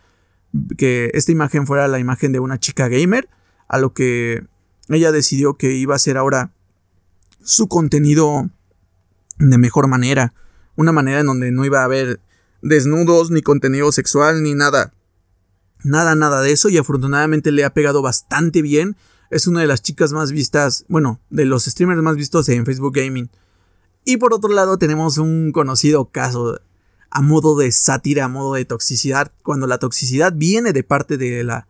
[0.79, 3.29] que esta imagen fuera la imagen de una chica gamer,
[3.69, 4.47] a lo que
[4.89, 6.53] ella decidió que iba a ser ahora
[7.43, 8.49] su contenido
[9.39, 10.33] de mejor manera,
[10.77, 12.21] una manera en donde no iba a haber
[12.63, 14.93] desnudos ni contenido sexual ni nada
[15.87, 18.97] nada, nada de eso y afortunadamente le ha pegado bastante bien.
[19.31, 22.95] Es una de las chicas más vistas, bueno, de los streamers más vistos en Facebook
[22.95, 23.31] Gaming.
[24.09, 26.61] Y por otro lado tenemos un conocido caso
[27.11, 31.43] a modo de sátira, a modo de toxicidad, cuando la toxicidad viene de parte de
[31.43, 31.67] la,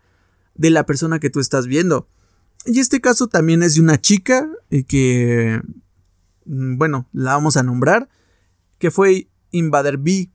[0.54, 2.06] de la persona que tú estás viendo.
[2.66, 5.62] Y este caso también es de una chica y que,
[6.44, 8.10] mm, bueno, la vamos a nombrar,
[8.78, 10.30] que fue Invader B.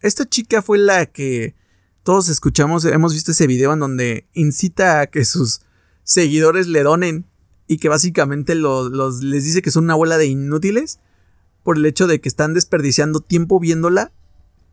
[0.00, 1.54] Esta chica fue la que
[2.04, 5.60] todos escuchamos, hemos visto ese video en donde incita a que sus
[6.04, 7.26] seguidores le donen
[7.66, 11.00] y que básicamente los, les dice que son una bola de inútiles
[11.64, 14.12] por el hecho de que están desperdiciando tiempo viéndola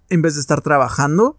[0.10, 1.38] en vez de estar trabajando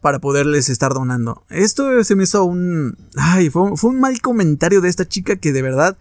[0.00, 1.44] para poderles estar donando.
[1.50, 2.96] Esto se me hizo un...
[3.16, 5.96] Ay, fue, fue un mal comentario de esta chica que de verdad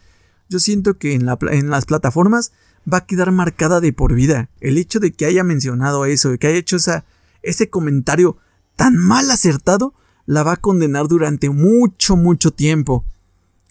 [0.49, 2.51] yo siento que en, la, en las plataformas
[2.91, 4.49] va a quedar marcada de por vida.
[4.59, 7.05] El hecho de que haya mencionado eso, de que haya hecho esa,
[7.41, 8.37] ese comentario
[8.75, 9.93] tan mal acertado,
[10.25, 13.05] la va a condenar durante mucho, mucho tiempo.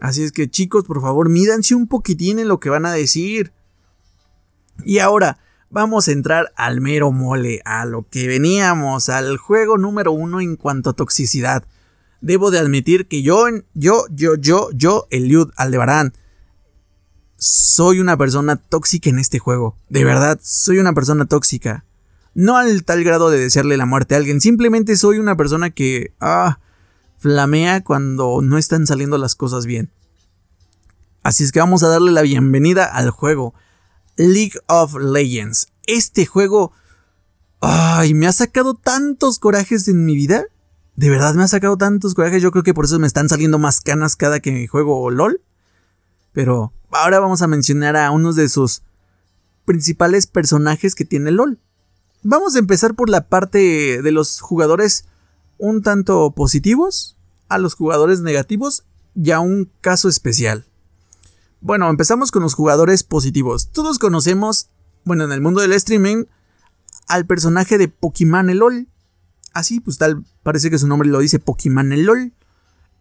[0.01, 3.53] Así es que chicos, por favor, mídanse un poquitín en lo que van a decir.
[4.85, 5.39] Y ahora,
[5.71, 10.57] vamos a entrar al mero mole, a lo que veníamos, al juego número uno en
[10.57, 11.65] cuanto a toxicidad.
[12.21, 16.15] Debo de admitir que yo, yo, yo, yo, yo, Eliud Aldebarán,
[17.37, 19.77] soy una persona tóxica en este juego.
[19.89, 21.85] De verdad, soy una persona tóxica.
[22.35, 26.15] No al tal grado de desearle la muerte a alguien, simplemente soy una persona que,
[26.21, 26.59] ah,
[27.19, 29.91] flamea cuando no están saliendo las cosas bien.
[31.23, 33.55] Así es que vamos a darle la bienvenida al juego.
[34.17, 35.69] League of Legends.
[35.87, 36.73] Este juego...
[37.61, 40.45] Ay, me ha sacado tantos corajes en mi vida.
[40.97, 42.43] De verdad me ha sacado tantos corajes.
[42.43, 45.41] Yo creo que por eso me están saliendo más canas cada que juego LOL.
[46.33, 48.83] Pero ahora vamos a mencionar a unos de sus
[49.65, 51.59] principales personajes que tiene LOL.
[52.23, 55.07] Vamos a empezar por la parte de los jugadores
[55.59, 57.17] un tanto positivos,
[57.49, 58.85] a los jugadores negativos
[59.15, 60.67] y a un caso especial.
[61.65, 63.71] Bueno, empezamos con los jugadores positivos.
[63.73, 64.69] Todos conocemos,
[65.07, 66.27] bueno, en el mundo del streaming,
[67.09, 68.87] al personaje de Pokémon el LOL.
[69.55, 72.35] Así, pues tal, parece que su nombre lo dice Pokémon el LOL.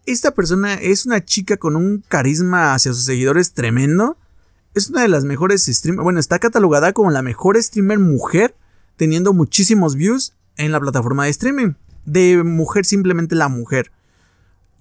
[0.06, 4.18] Esta persona es una chica con un carisma hacia sus seguidores tremendo.
[4.74, 8.56] Es una de las mejores streamers, bueno, está catalogada como la mejor streamer mujer,
[8.96, 11.74] teniendo muchísimos views en la plataforma de streaming.
[12.06, 13.92] De mujer, simplemente la mujer.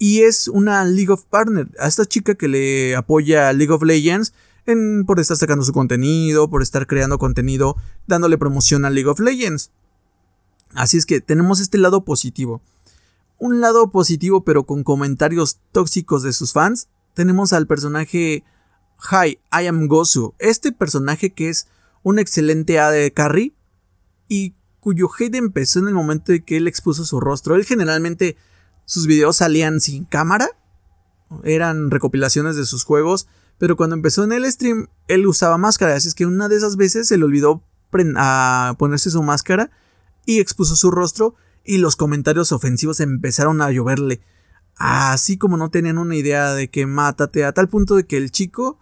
[0.03, 1.69] Y es una League of Partner.
[1.79, 4.33] A esta chica que le apoya a League of Legends
[4.65, 9.21] en, por estar sacando su contenido, por estar creando contenido, dándole promoción a League of
[9.21, 9.71] Legends.
[10.73, 12.61] Así es que tenemos este lado positivo.
[13.37, 16.89] Un lado positivo pero con comentarios tóxicos de sus fans.
[17.13, 18.43] Tenemos al personaje
[19.09, 20.33] Hi, I am Gosu.
[20.37, 21.69] Este personaje que es
[22.01, 23.55] un excelente AD carry
[24.27, 27.55] y cuyo hate empezó en el momento de que él expuso su rostro.
[27.55, 28.35] Él generalmente
[28.85, 30.47] sus videos salían sin cámara.
[31.43, 33.27] Eran recopilaciones de sus juegos.
[33.57, 35.95] Pero cuando empezó en el stream, él usaba máscara.
[35.95, 37.63] Así es que una de esas veces se le olvidó
[38.17, 39.71] a ponerse su máscara
[40.25, 44.21] y expuso su rostro y los comentarios ofensivos empezaron a lloverle.
[44.75, 48.31] Así como no tenían una idea de que mátate, a tal punto de que el
[48.31, 48.79] chico,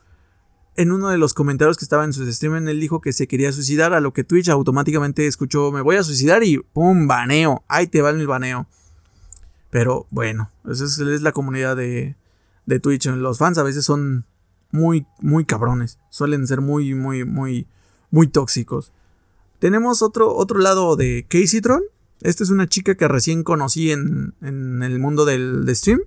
[0.75, 3.51] en uno de los comentarios que estaba en su stream, él dijo que se quería
[3.51, 7.07] suicidar, a lo que Twitch automáticamente escuchó, me voy a suicidar y ¡pum!
[7.07, 8.67] baneo, ahí te va el baneo.
[9.71, 12.15] Pero bueno, esa es, la comunidad de,
[12.67, 13.07] de Twitch.
[13.07, 14.25] Los fans a veces son
[14.71, 17.67] muy, muy cabrones, suelen ser muy, muy, muy,
[18.11, 18.91] muy tóxicos.
[19.59, 21.81] Tenemos otro, otro lado de Casey Tron.
[22.21, 26.01] Esta es una chica que recién conocí en, el mundo del stream.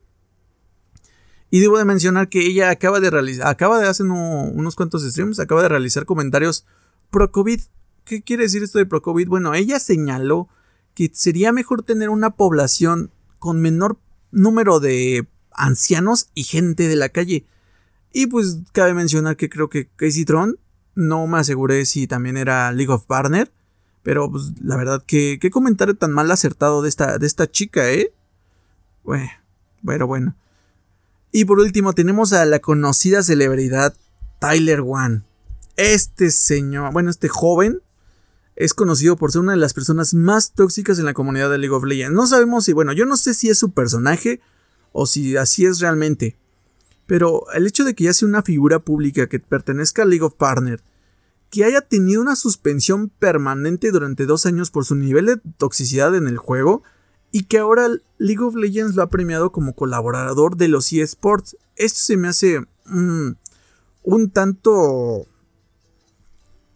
[1.51, 5.39] Y debo de mencionar que ella acaba de realizar, acaba de hacer unos cuantos streams,
[5.39, 6.67] acaba de realizar comentarios
[7.11, 7.61] pro COVID.
[8.05, 9.29] ¿Qué quiere decir esto de pro COVID?
[9.29, 10.49] Bueno, ella señaló
[10.95, 13.11] que sería mejor tener una población
[13.45, 13.99] con menor
[14.31, 17.45] número de ancianos y gente de la calle.
[18.11, 20.59] Y pues cabe mencionar que creo que Casey Tron
[20.95, 23.53] no me aseguré si también era League of Partner.
[24.03, 27.93] Pero pues la verdad que qué comentario tan mal acertado de esta, de esta chica,
[27.93, 28.15] ¿eh?
[29.03, 30.35] Bueno, bueno.
[31.31, 33.95] Y por último tenemos a la conocida celebridad
[34.39, 35.21] Tyler One.
[35.77, 37.83] Este señor, bueno, este joven
[38.57, 41.75] es conocido por ser una de las personas más tóxicas en la comunidad de League
[41.75, 42.15] of Legends.
[42.15, 44.41] No sabemos si, bueno, yo no sé si es su personaje
[44.93, 46.37] o si así es realmente.
[47.07, 50.35] Pero el hecho de que ya sea una figura pública que pertenezca a League of
[50.35, 50.83] Partner,
[51.51, 56.29] que haya tenido una suspensión permanente durante dos años por su nivel de toxicidad en
[56.29, 56.83] el juego,
[57.31, 57.89] y que ahora
[58.19, 62.65] League of Legends lo ha premiado como colaborador de los eSports, esto se me hace
[62.87, 65.27] un tanto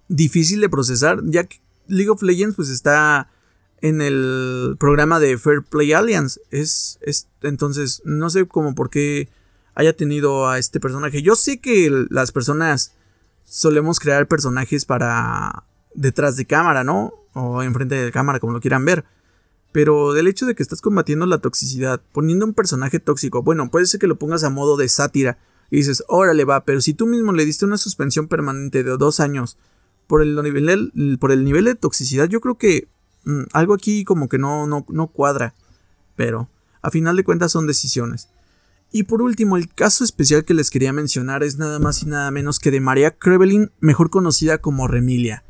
[0.09, 3.29] difícil de procesar, ya que League of Legends pues está
[3.81, 6.41] en el programa de Fair Play Alliance.
[6.51, 9.29] Es, es entonces no sé cómo por qué
[9.75, 11.23] haya tenido a este personaje.
[11.23, 12.95] Yo sé que las personas
[13.45, 15.65] solemos crear personajes para
[15.95, 17.15] detrás de cámara, ¿no?
[17.33, 19.05] O enfrente de cámara, como lo quieran ver.
[19.73, 23.87] Pero del hecho de que estás combatiendo la toxicidad, poniendo un personaje tóxico, bueno, puede
[23.87, 25.39] ser que lo pongas a modo de sátira
[25.71, 29.21] y dices, órale va, pero si tú mismo le diste una suspensión permanente de dos
[29.21, 29.59] años
[30.09, 30.91] por el nivel,
[31.21, 32.89] por el nivel de toxicidad, yo creo que
[33.25, 35.55] mm, algo aquí como que no, no, no cuadra.
[36.17, 36.49] Pero,
[36.83, 38.29] a final de cuentas son decisiones.
[38.91, 42.31] Y por último, el caso especial que les quería mencionar es nada más y nada
[42.31, 45.45] menos que de María Krevelin, mejor conocida como Remilia.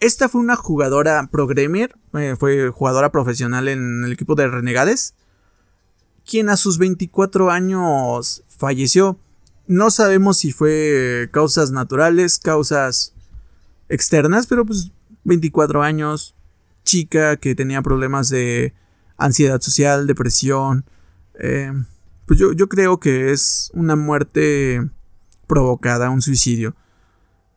[0.00, 5.14] Esta fue una jugadora programmer, eh, fue jugadora profesional en el equipo de Renegades,
[6.28, 9.16] quien a sus 24 años falleció.
[9.68, 13.14] No sabemos si fue causas naturales, causas
[13.92, 14.90] externas, pero pues
[15.24, 16.34] 24 años,
[16.84, 18.74] chica que tenía problemas de
[19.16, 20.84] ansiedad social, depresión,
[21.38, 21.72] eh,
[22.26, 24.88] pues yo, creo que es una muerte
[25.46, 26.74] provocada, un suicidio.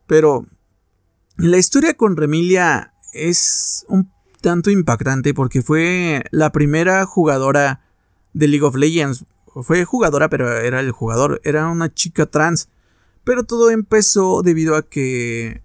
[0.06, 0.46] Pero
[1.36, 4.10] la historia con Remilia es un
[4.42, 7.80] tanto impactante porque fue la primera jugadora
[8.34, 9.24] de League of Legends.
[9.62, 11.40] Fue jugadora, pero era el jugador.
[11.42, 12.68] Era una chica trans.
[13.24, 15.62] Pero todo empezó debido a que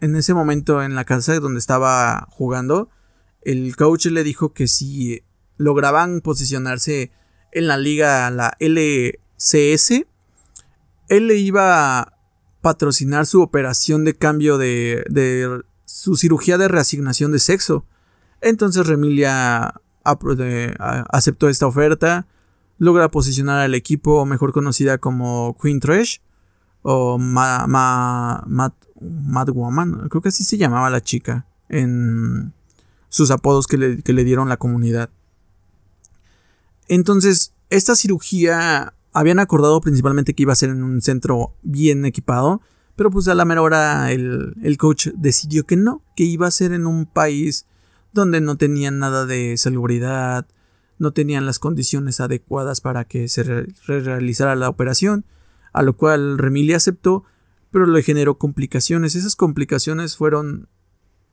[0.00, 2.90] en ese momento en la casa donde estaba jugando,
[3.42, 5.22] el coach le dijo que si
[5.56, 7.12] lograban posicionarse
[7.52, 10.04] en la liga, la LCS,
[11.08, 12.18] él le iba a
[12.60, 17.84] patrocinar su operación de cambio de, de su cirugía de reasignación de sexo.
[18.40, 19.74] Entonces Remilia
[21.10, 22.26] aceptó esta oferta,
[22.78, 26.18] logra posicionar al equipo mejor conocida como Queen Trash
[26.90, 28.72] o Mad
[29.52, 32.54] Woman, creo que así se llamaba la chica en
[33.10, 35.10] sus apodos que le, que le dieron la comunidad.
[36.88, 42.62] Entonces, esta cirugía habían acordado principalmente que iba a ser en un centro bien equipado,
[42.96, 46.72] pero pues a la mera hora el, coach decidió que no, que iba a ser
[46.72, 47.66] en un país
[48.14, 50.46] donde no tenían nada de salubridad,
[50.98, 53.42] no tenían las condiciones adecuadas para que se
[53.86, 55.26] realizara la operación,
[55.78, 57.22] a lo cual Remili aceptó,
[57.70, 59.14] pero le generó complicaciones.
[59.14, 60.68] Esas complicaciones fueron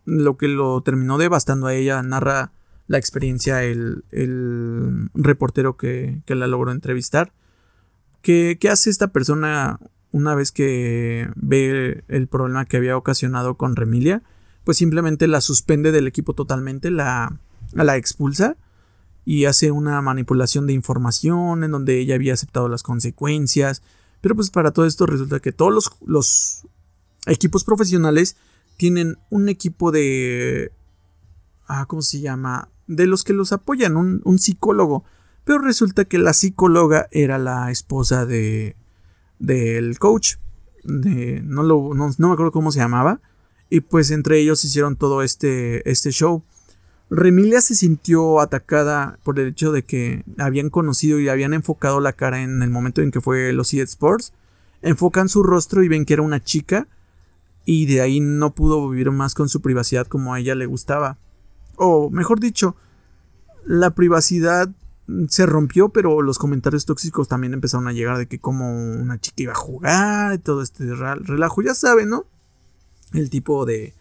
[0.06, 2.52] lo que lo terminó devastando a ella, narra
[2.86, 7.34] la experiencia el, el reportero que, que, la logró entrevistar.
[8.22, 9.80] ¿Qué, ¿Qué hace esta persona
[10.12, 14.22] una vez que ve el problema que había ocasionado con Remilia,
[14.64, 17.40] pues simplemente la suspende del equipo totalmente, la,
[17.74, 18.58] la expulsa
[19.26, 23.82] y hace una manipulación de información en donde ella había aceptado las consecuencias.
[24.26, 26.68] Pero pues para todo esto resulta que todos los, los
[27.28, 28.38] equipos profesionales
[28.76, 30.72] tienen un equipo de...
[31.68, 32.70] Ah, ¿Cómo se llama?
[32.88, 35.04] De los que los apoyan, un, psicólogo.
[35.44, 38.76] Pero resulta que la psicóloga era la esposa de,
[39.38, 40.38] del coach.
[40.84, 43.22] De, no, lo, no, me acuerdo cómo se llamaba.
[43.70, 46.44] Y pues entre ellos hicieron todo este, este show.
[47.10, 52.14] Remilia se sintió atacada por el hecho de que habían conocido y habían enfocado la
[52.14, 54.34] cara en el momento en que fue los EA Sports.
[54.82, 56.88] Enfocan su rostro y ven que era una chica.
[57.64, 61.18] Y de ahí no pudo vivir más con su privacidad como a ella le gustaba.
[61.76, 62.76] O mejor dicho,
[63.66, 64.70] la privacidad
[65.28, 69.44] se rompió, pero los comentarios tóxicos también empezaron a llegar de que como una chica
[69.44, 72.26] iba a jugar y todo este relajo, ya saben, ¿no?
[73.14, 73.94] El tipo de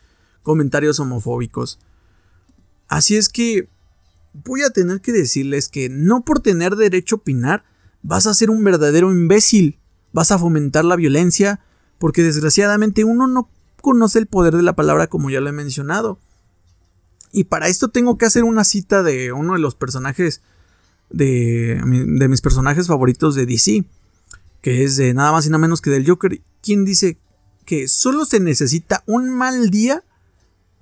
[0.42, 1.78] comentarios homofóbicos.
[2.94, 3.68] Así es que
[4.32, 7.64] voy a tener que decirles que no por tener derecho a opinar
[8.02, 9.80] vas a ser un verdadero imbécil,
[10.12, 11.58] vas a fomentar la violencia,
[11.98, 16.20] porque desgraciadamente uno no conoce el poder de la palabra como ya lo he mencionado.
[17.32, 20.40] Y para esto tengo que hacer una cita de uno de los personajes
[21.10, 23.84] de, mis personajes favoritos de DC,
[24.62, 27.18] que es de nada más y nada menos que del Joker, quien dice
[27.66, 30.04] que solo se necesita un mal día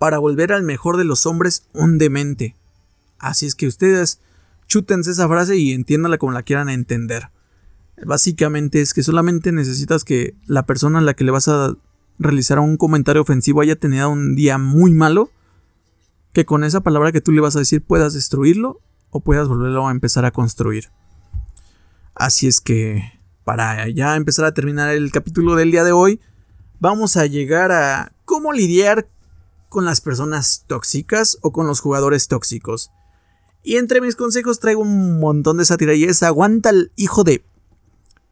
[0.02, 2.56] para volver al mejor de los hombres un demente.
[3.20, 4.18] Así es que ustedes
[4.66, 7.30] chútense esa frase y entiéndala como la quieran entender.
[8.04, 11.76] Básicamente es que solamente necesitas que la persona a la que le vas a
[12.18, 15.30] realizar un comentario ofensivo haya tenido un día muy malo,
[16.32, 18.80] que con esa palabra que tú le vas a decir puedas destruirlo
[19.10, 20.88] o puedas volverlo a empezar a construir.
[22.16, 26.20] Así es que, para ya empezar a terminar el capítulo del día de hoy,
[26.80, 29.06] vamos a llegar a cómo lidiar
[29.72, 32.92] con las personas tóxicas o con los jugadores tóxicos.
[33.64, 37.44] Y entre mis consejos traigo un montón de sátira y es aguanta el hijo de...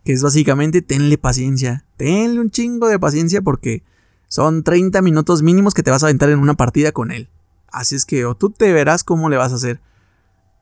[0.04, 1.84] Que es básicamente tenle paciencia.
[1.96, 3.82] Tenle un chingo de paciencia porque
[4.28, 7.28] son 30 minutos mínimos que te vas a aventar en una partida con él.
[7.68, 9.80] Así es que o tú te verás cómo le vas a hacer.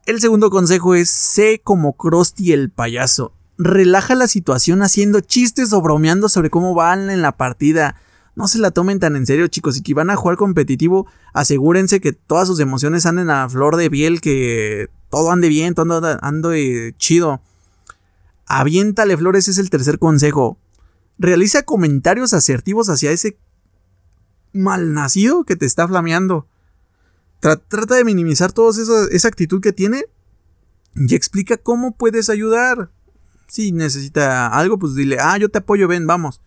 [0.06, 3.32] El segundo consejo es sé como Krusty el payaso.
[3.58, 7.96] Relaja la situación haciendo chistes o bromeando sobre cómo van en la partida.
[8.38, 9.76] No se la tomen tan en serio, chicos.
[9.76, 13.90] Y que van a jugar competitivo, asegúrense que todas sus emociones anden a flor de
[13.90, 17.42] piel, que todo ande bien, todo ande, chido.
[18.46, 20.56] Aviéntale flores es el tercer consejo.
[21.18, 23.36] Realiza comentarios asertivos hacia ese
[24.52, 26.46] malnacido que te está flameando
[27.40, 28.72] trata de minimizar toda
[29.10, 30.04] esa, actitud que tiene
[30.94, 32.90] y explica cómo puedes ayudar.
[33.46, 36.40] Si necesita algo, pues dile, ah, yo te apoyo, ven, vamos.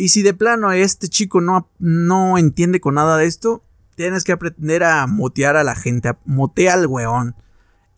[0.00, 3.64] Y si de plano este chico no, no entiende con nada de esto,
[3.96, 7.34] tienes que aprender a motear a la gente, motea al weón.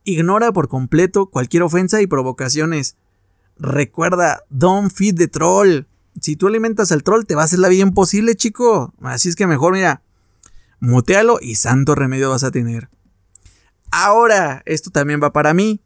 [0.04, 2.96] Ignora por completo cualquier ofensa y provocaciones.
[3.58, 5.88] Recuerda, don't feed the troll.
[6.22, 8.94] Si tú alimentas al troll, te va a hacer la vida imposible, chico.
[9.02, 10.00] Así es que mejor, mira,
[10.80, 12.88] mutealo y santo remedio vas a tener.
[13.90, 15.82] Ahora, esto también va para mí.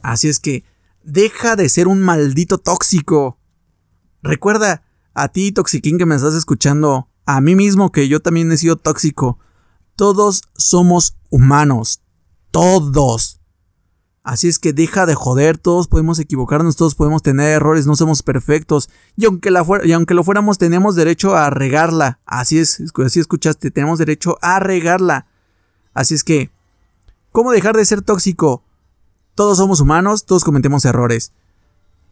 [0.00, 0.64] Así es que,
[1.02, 3.36] deja de ser un maldito tóxico.
[4.22, 4.82] Recuerda,
[5.14, 8.76] a ti, Toxiquín, que me estás escuchando, a mí mismo, que yo también he sido
[8.76, 9.38] tóxico.
[9.96, 12.00] Todos somos humanos.
[12.50, 13.40] Todos.
[14.24, 18.22] Así es que deja de joder, todos podemos equivocarnos, todos podemos tener errores, no somos
[18.22, 18.88] perfectos.
[19.16, 22.20] Y aunque, la y aunque lo fuéramos, tenemos derecho a regarla.
[22.24, 25.26] Así es, así escuchaste, tenemos derecho a regarla.
[25.92, 26.50] Así es que,
[27.32, 28.62] ¿cómo dejar de ser tóxico?
[29.34, 31.32] Todos somos humanos, todos cometemos errores.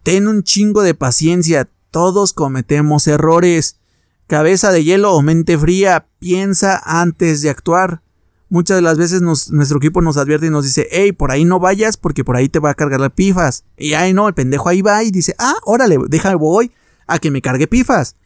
[0.03, 3.78] Ten un chingo de paciencia, todos cometemos errores.
[4.26, 8.03] Cabeza de hielo o mente fría, piensa antes de actuar.
[8.49, 11.61] Muchas de las veces nuestro equipo nos advierte y nos dice, hey, por ahí no
[11.61, 13.64] vayas porque por ahí te va a cargar las pifas.
[13.76, 16.72] Y ahí no, el pendejo ahí va y dice, ah, órale, déjame voy
[17.07, 18.16] a que me cargue pifas.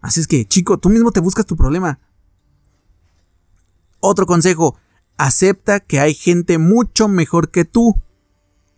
[0.00, 2.00] Así es que, chico, tú mismo te buscas tu problema.
[4.00, 4.76] Otro consejo,
[5.16, 8.00] acepta que hay gente mucho mejor que tú.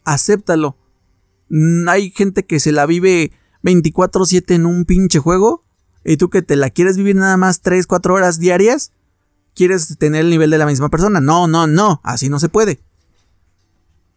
[0.04, 0.76] Acéptalo.
[1.88, 3.32] Hay gente que se la vive
[3.62, 5.64] 24/7 en un pinche juego.
[6.04, 8.92] Y tú que te la quieres vivir nada más 3-4 horas diarias.
[9.54, 11.20] ¿Quieres tener el nivel de la misma persona?
[11.20, 12.00] No, no, no.
[12.04, 12.80] Así no se puede.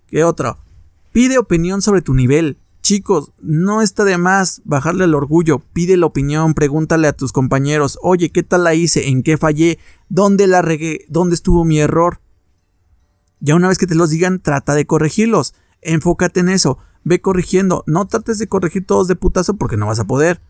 [0.08, 0.58] ¿Qué otro?
[1.12, 2.58] Pide opinión sobre tu nivel.
[2.84, 7.98] Chicos, no está de más bajarle el orgullo, pide la opinión, pregúntale a tus compañeros,
[8.02, 9.08] oye, ¿qué tal la hice?
[9.08, 9.80] ¿En qué fallé?
[10.10, 11.06] ¿Dónde la regué?
[11.08, 12.20] ¿Dónde estuvo mi error?
[13.39, 15.54] Ya una vez que te los digan, trata de corregirlos.
[15.82, 16.78] Enfócate en eso.
[17.04, 17.84] Ve corrigiendo.
[17.88, 20.41] No trates de corregir todos de putazo porque no vas a poder.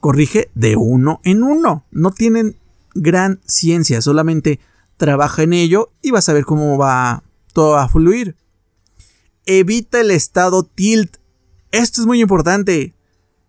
[0.00, 1.84] Corrige de uno en uno.
[1.90, 2.56] No tienen
[2.94, 4.60] gran ciencia, solamente
[4.96, 7.22] trabaja en ello y vas a ver cómo va
[7.52, 8.36] todo a fluir.
[9.46, 11.18] Evita el estado tilt
[11.70, 12.94] esto es muy importante.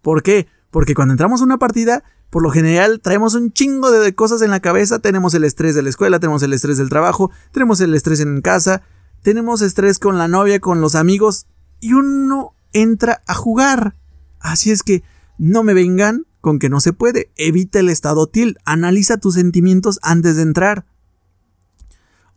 [0.02, 0.48] ¿Por qué?
[0.72, 4.52] Porque cuando entramos a una partida, por lo general traemos un chingo de cosas en
[4.52, 5.00] la cabeza.
[5.00, 8.42] Tenemos el estrés de la escuela, tenemos el estrés del trabajo, tenemos el estrés en
[8.42, 8.82] casa,
[9.22, 11.48] tenemos estrés con la novia, con los amigos,
[11.80, 13.96] y uno entra a jugar.
[14.40, 15.04] Así es que
[15.38, 17.32] no me vengan con que no se puede.
[17.36, 18.58] Evita el estado til.
[18.66, 20.86] Analiza tus sentimientos antes de entrar.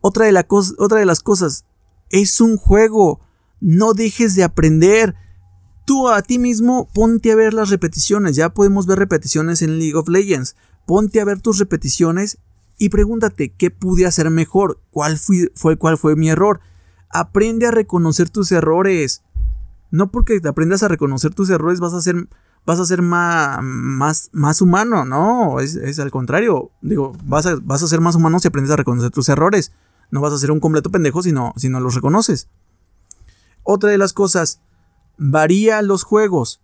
[0.01, 0.33] Otra de,
[1.05, 1.65] las cosas,
[2.09, 3.21] es un juego.
[3.61, 5.15] No dejes de aprender
[5.85, 8.35] tú a ti mismo ponte a ver las repeticiones.
[8.35, 10.55] Ya podemos ver repeticiones en League of Legends.
[10.85, 12.37] Ponte a ver tus repeticiones
[12.77, 16.59] y pregúntate qué pude hacer mejor, cuál fue, cuál fue mi error.
[17.09, 19.23] Aprende a reconocer tus errores.
[19.93, 22.27] No porque te aprendas a reconocer tus errores vas a ser,
[22.65, 26.71] vas a ser más, más, más humano, no, es, al contrario.
[26.81, 29.71] Digo, vas a, vas a ser más humano si aprendes a reconocer tus errores.
[30.09, 32.47] No vas a ser un completo pendejo si no, si no los reconoces.
[33.61, 34.61] Otra de las cosas,
[35.19, 36.63] varía los juegos.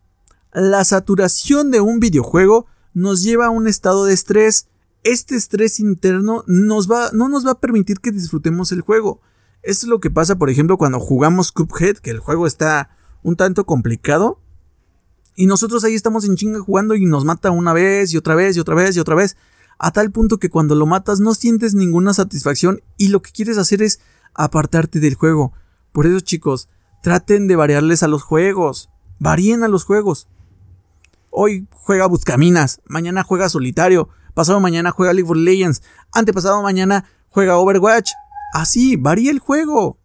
[0.51, 2.65] La saturación de un videojuego
[2.95, 4.69] nos lleva a un estado de estrés.
[5.03, 9.21] Este estrés interno nos va, no nos va a permitir que disfrutemos el juego.
[9.61, 12.89] Esto es lo que pasa, por ejemplo, cuando jugamos Cuphead, que el juego está
[13.23, 14.39] un tanto complicado.
[15.35, 18.57] Y nosotros ahí estamos en chinga jugando y nos mata una vez y otra vez
[18.57, 19.37] y otra vez y otra vez.
[19.77, 23.57] A tal punto que cuando lo matas no sientes ninguna satisfacción y lo que quieres
[23.57, 24.01] hacer es
[24.33, 25.53] apartarte del juego.
[25.93, 26.67] Por eso chicos,
[27.01, 28.89] Traten de variarles a los juegos.
[29.19, 30.27] Varíen a los juegos.
[31.29, 37.57] Hoy juega Buscaminas, mañana juega Solitario, pasado mañana juega League of Legends, antepasado mañana juega
[37.57, 38.11] Overwatch.
[38.53, 39.97] Así, varía el juego.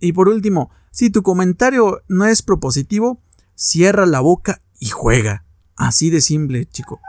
[0.00, 3.20] Y por último, si tu comentario no es propositivo,
[3.54, 5.44] cierra la boca y juega.
[5.76, 7.00] Así de simple, chico.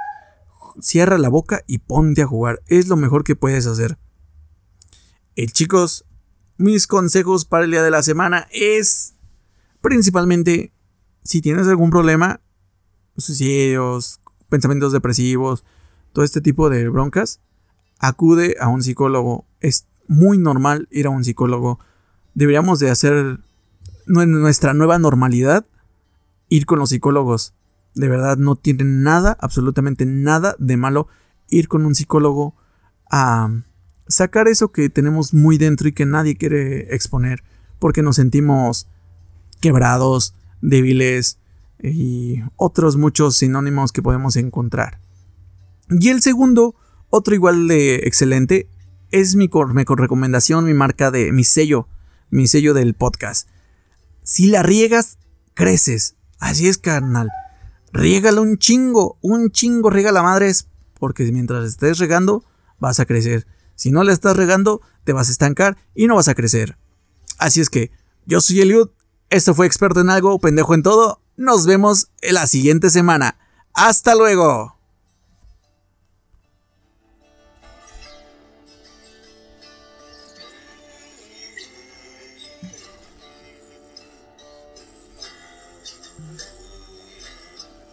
[0.80, 2.62] Cierra la boca y ponte a jugar.
[2.68, 3.98] Es lo mejor que puedes hacer.
[5.36, 6.06] Y chicos,
[6.58, 9.16] mis consejos para el día de la semana es
[9.82, 10.74] principalmente
[11.24, 12.42] si tienes algún problema,
[13.18, 14.20] suicidios,
[14.50, 15.64] pensamientos depresivos,
[16.14, 17.40] todo este tipo de broncas,
[18.00, 19.46] acude a un psicólogo.
[19.60, 21.80] Es muy normal ir a un psicólogo.
[22.34, 23.40] Deberíamos de hacer
[24.06, 25.66] nuestra nueva normalidad
[26.50, 27.54] ir con los psicólogos.
[27.96, 31.08] De verdad no tiene nada, absolutamente nada de malo
[31.50, 32.56] ir con un psicólogo
[33.10, 33.50] a
[34.08, 37.44] sacar eso que tenemos muy dentro y que nadie quiere exponer
[37.80, 38.88] porque nos sentimos
[39.60, 41.40] quebrados, débiles
[41.82, 45.00] y otros muchos sinónimos que podemos encontrar.
[45.90, 46.76] Y el segundo,
[47.10, 48.70] otro igual de excelente,
[49.12, 51.88] es mi, mi recomendación, mi marca de mi sello,
[52.30, 53.50] mi sello del podcast.
[54.32, 55.18] Si la riegas,
[55.56, 56.16] creces.
[56.40, 57.30] Así es, carnal.
[57.92, 62.46] Riégala un chingo, un chingo, riega madres, porque mientras estés regando,
[62.80, 63.46] vas a crecer.
[63.76, 66.78] Si no le estás regando, te vas a estancar y no vas a crecer.
[67.40, 67.92] Así es que,
[68.26, 68.92] yo soy Eliud,
[69.30, 71.22] esto fue experto en algo, pendejo en todo.
[71.36, 73.38] Nos vemos en la siguiente semana.
[73.74, 74.80] Hasta luego.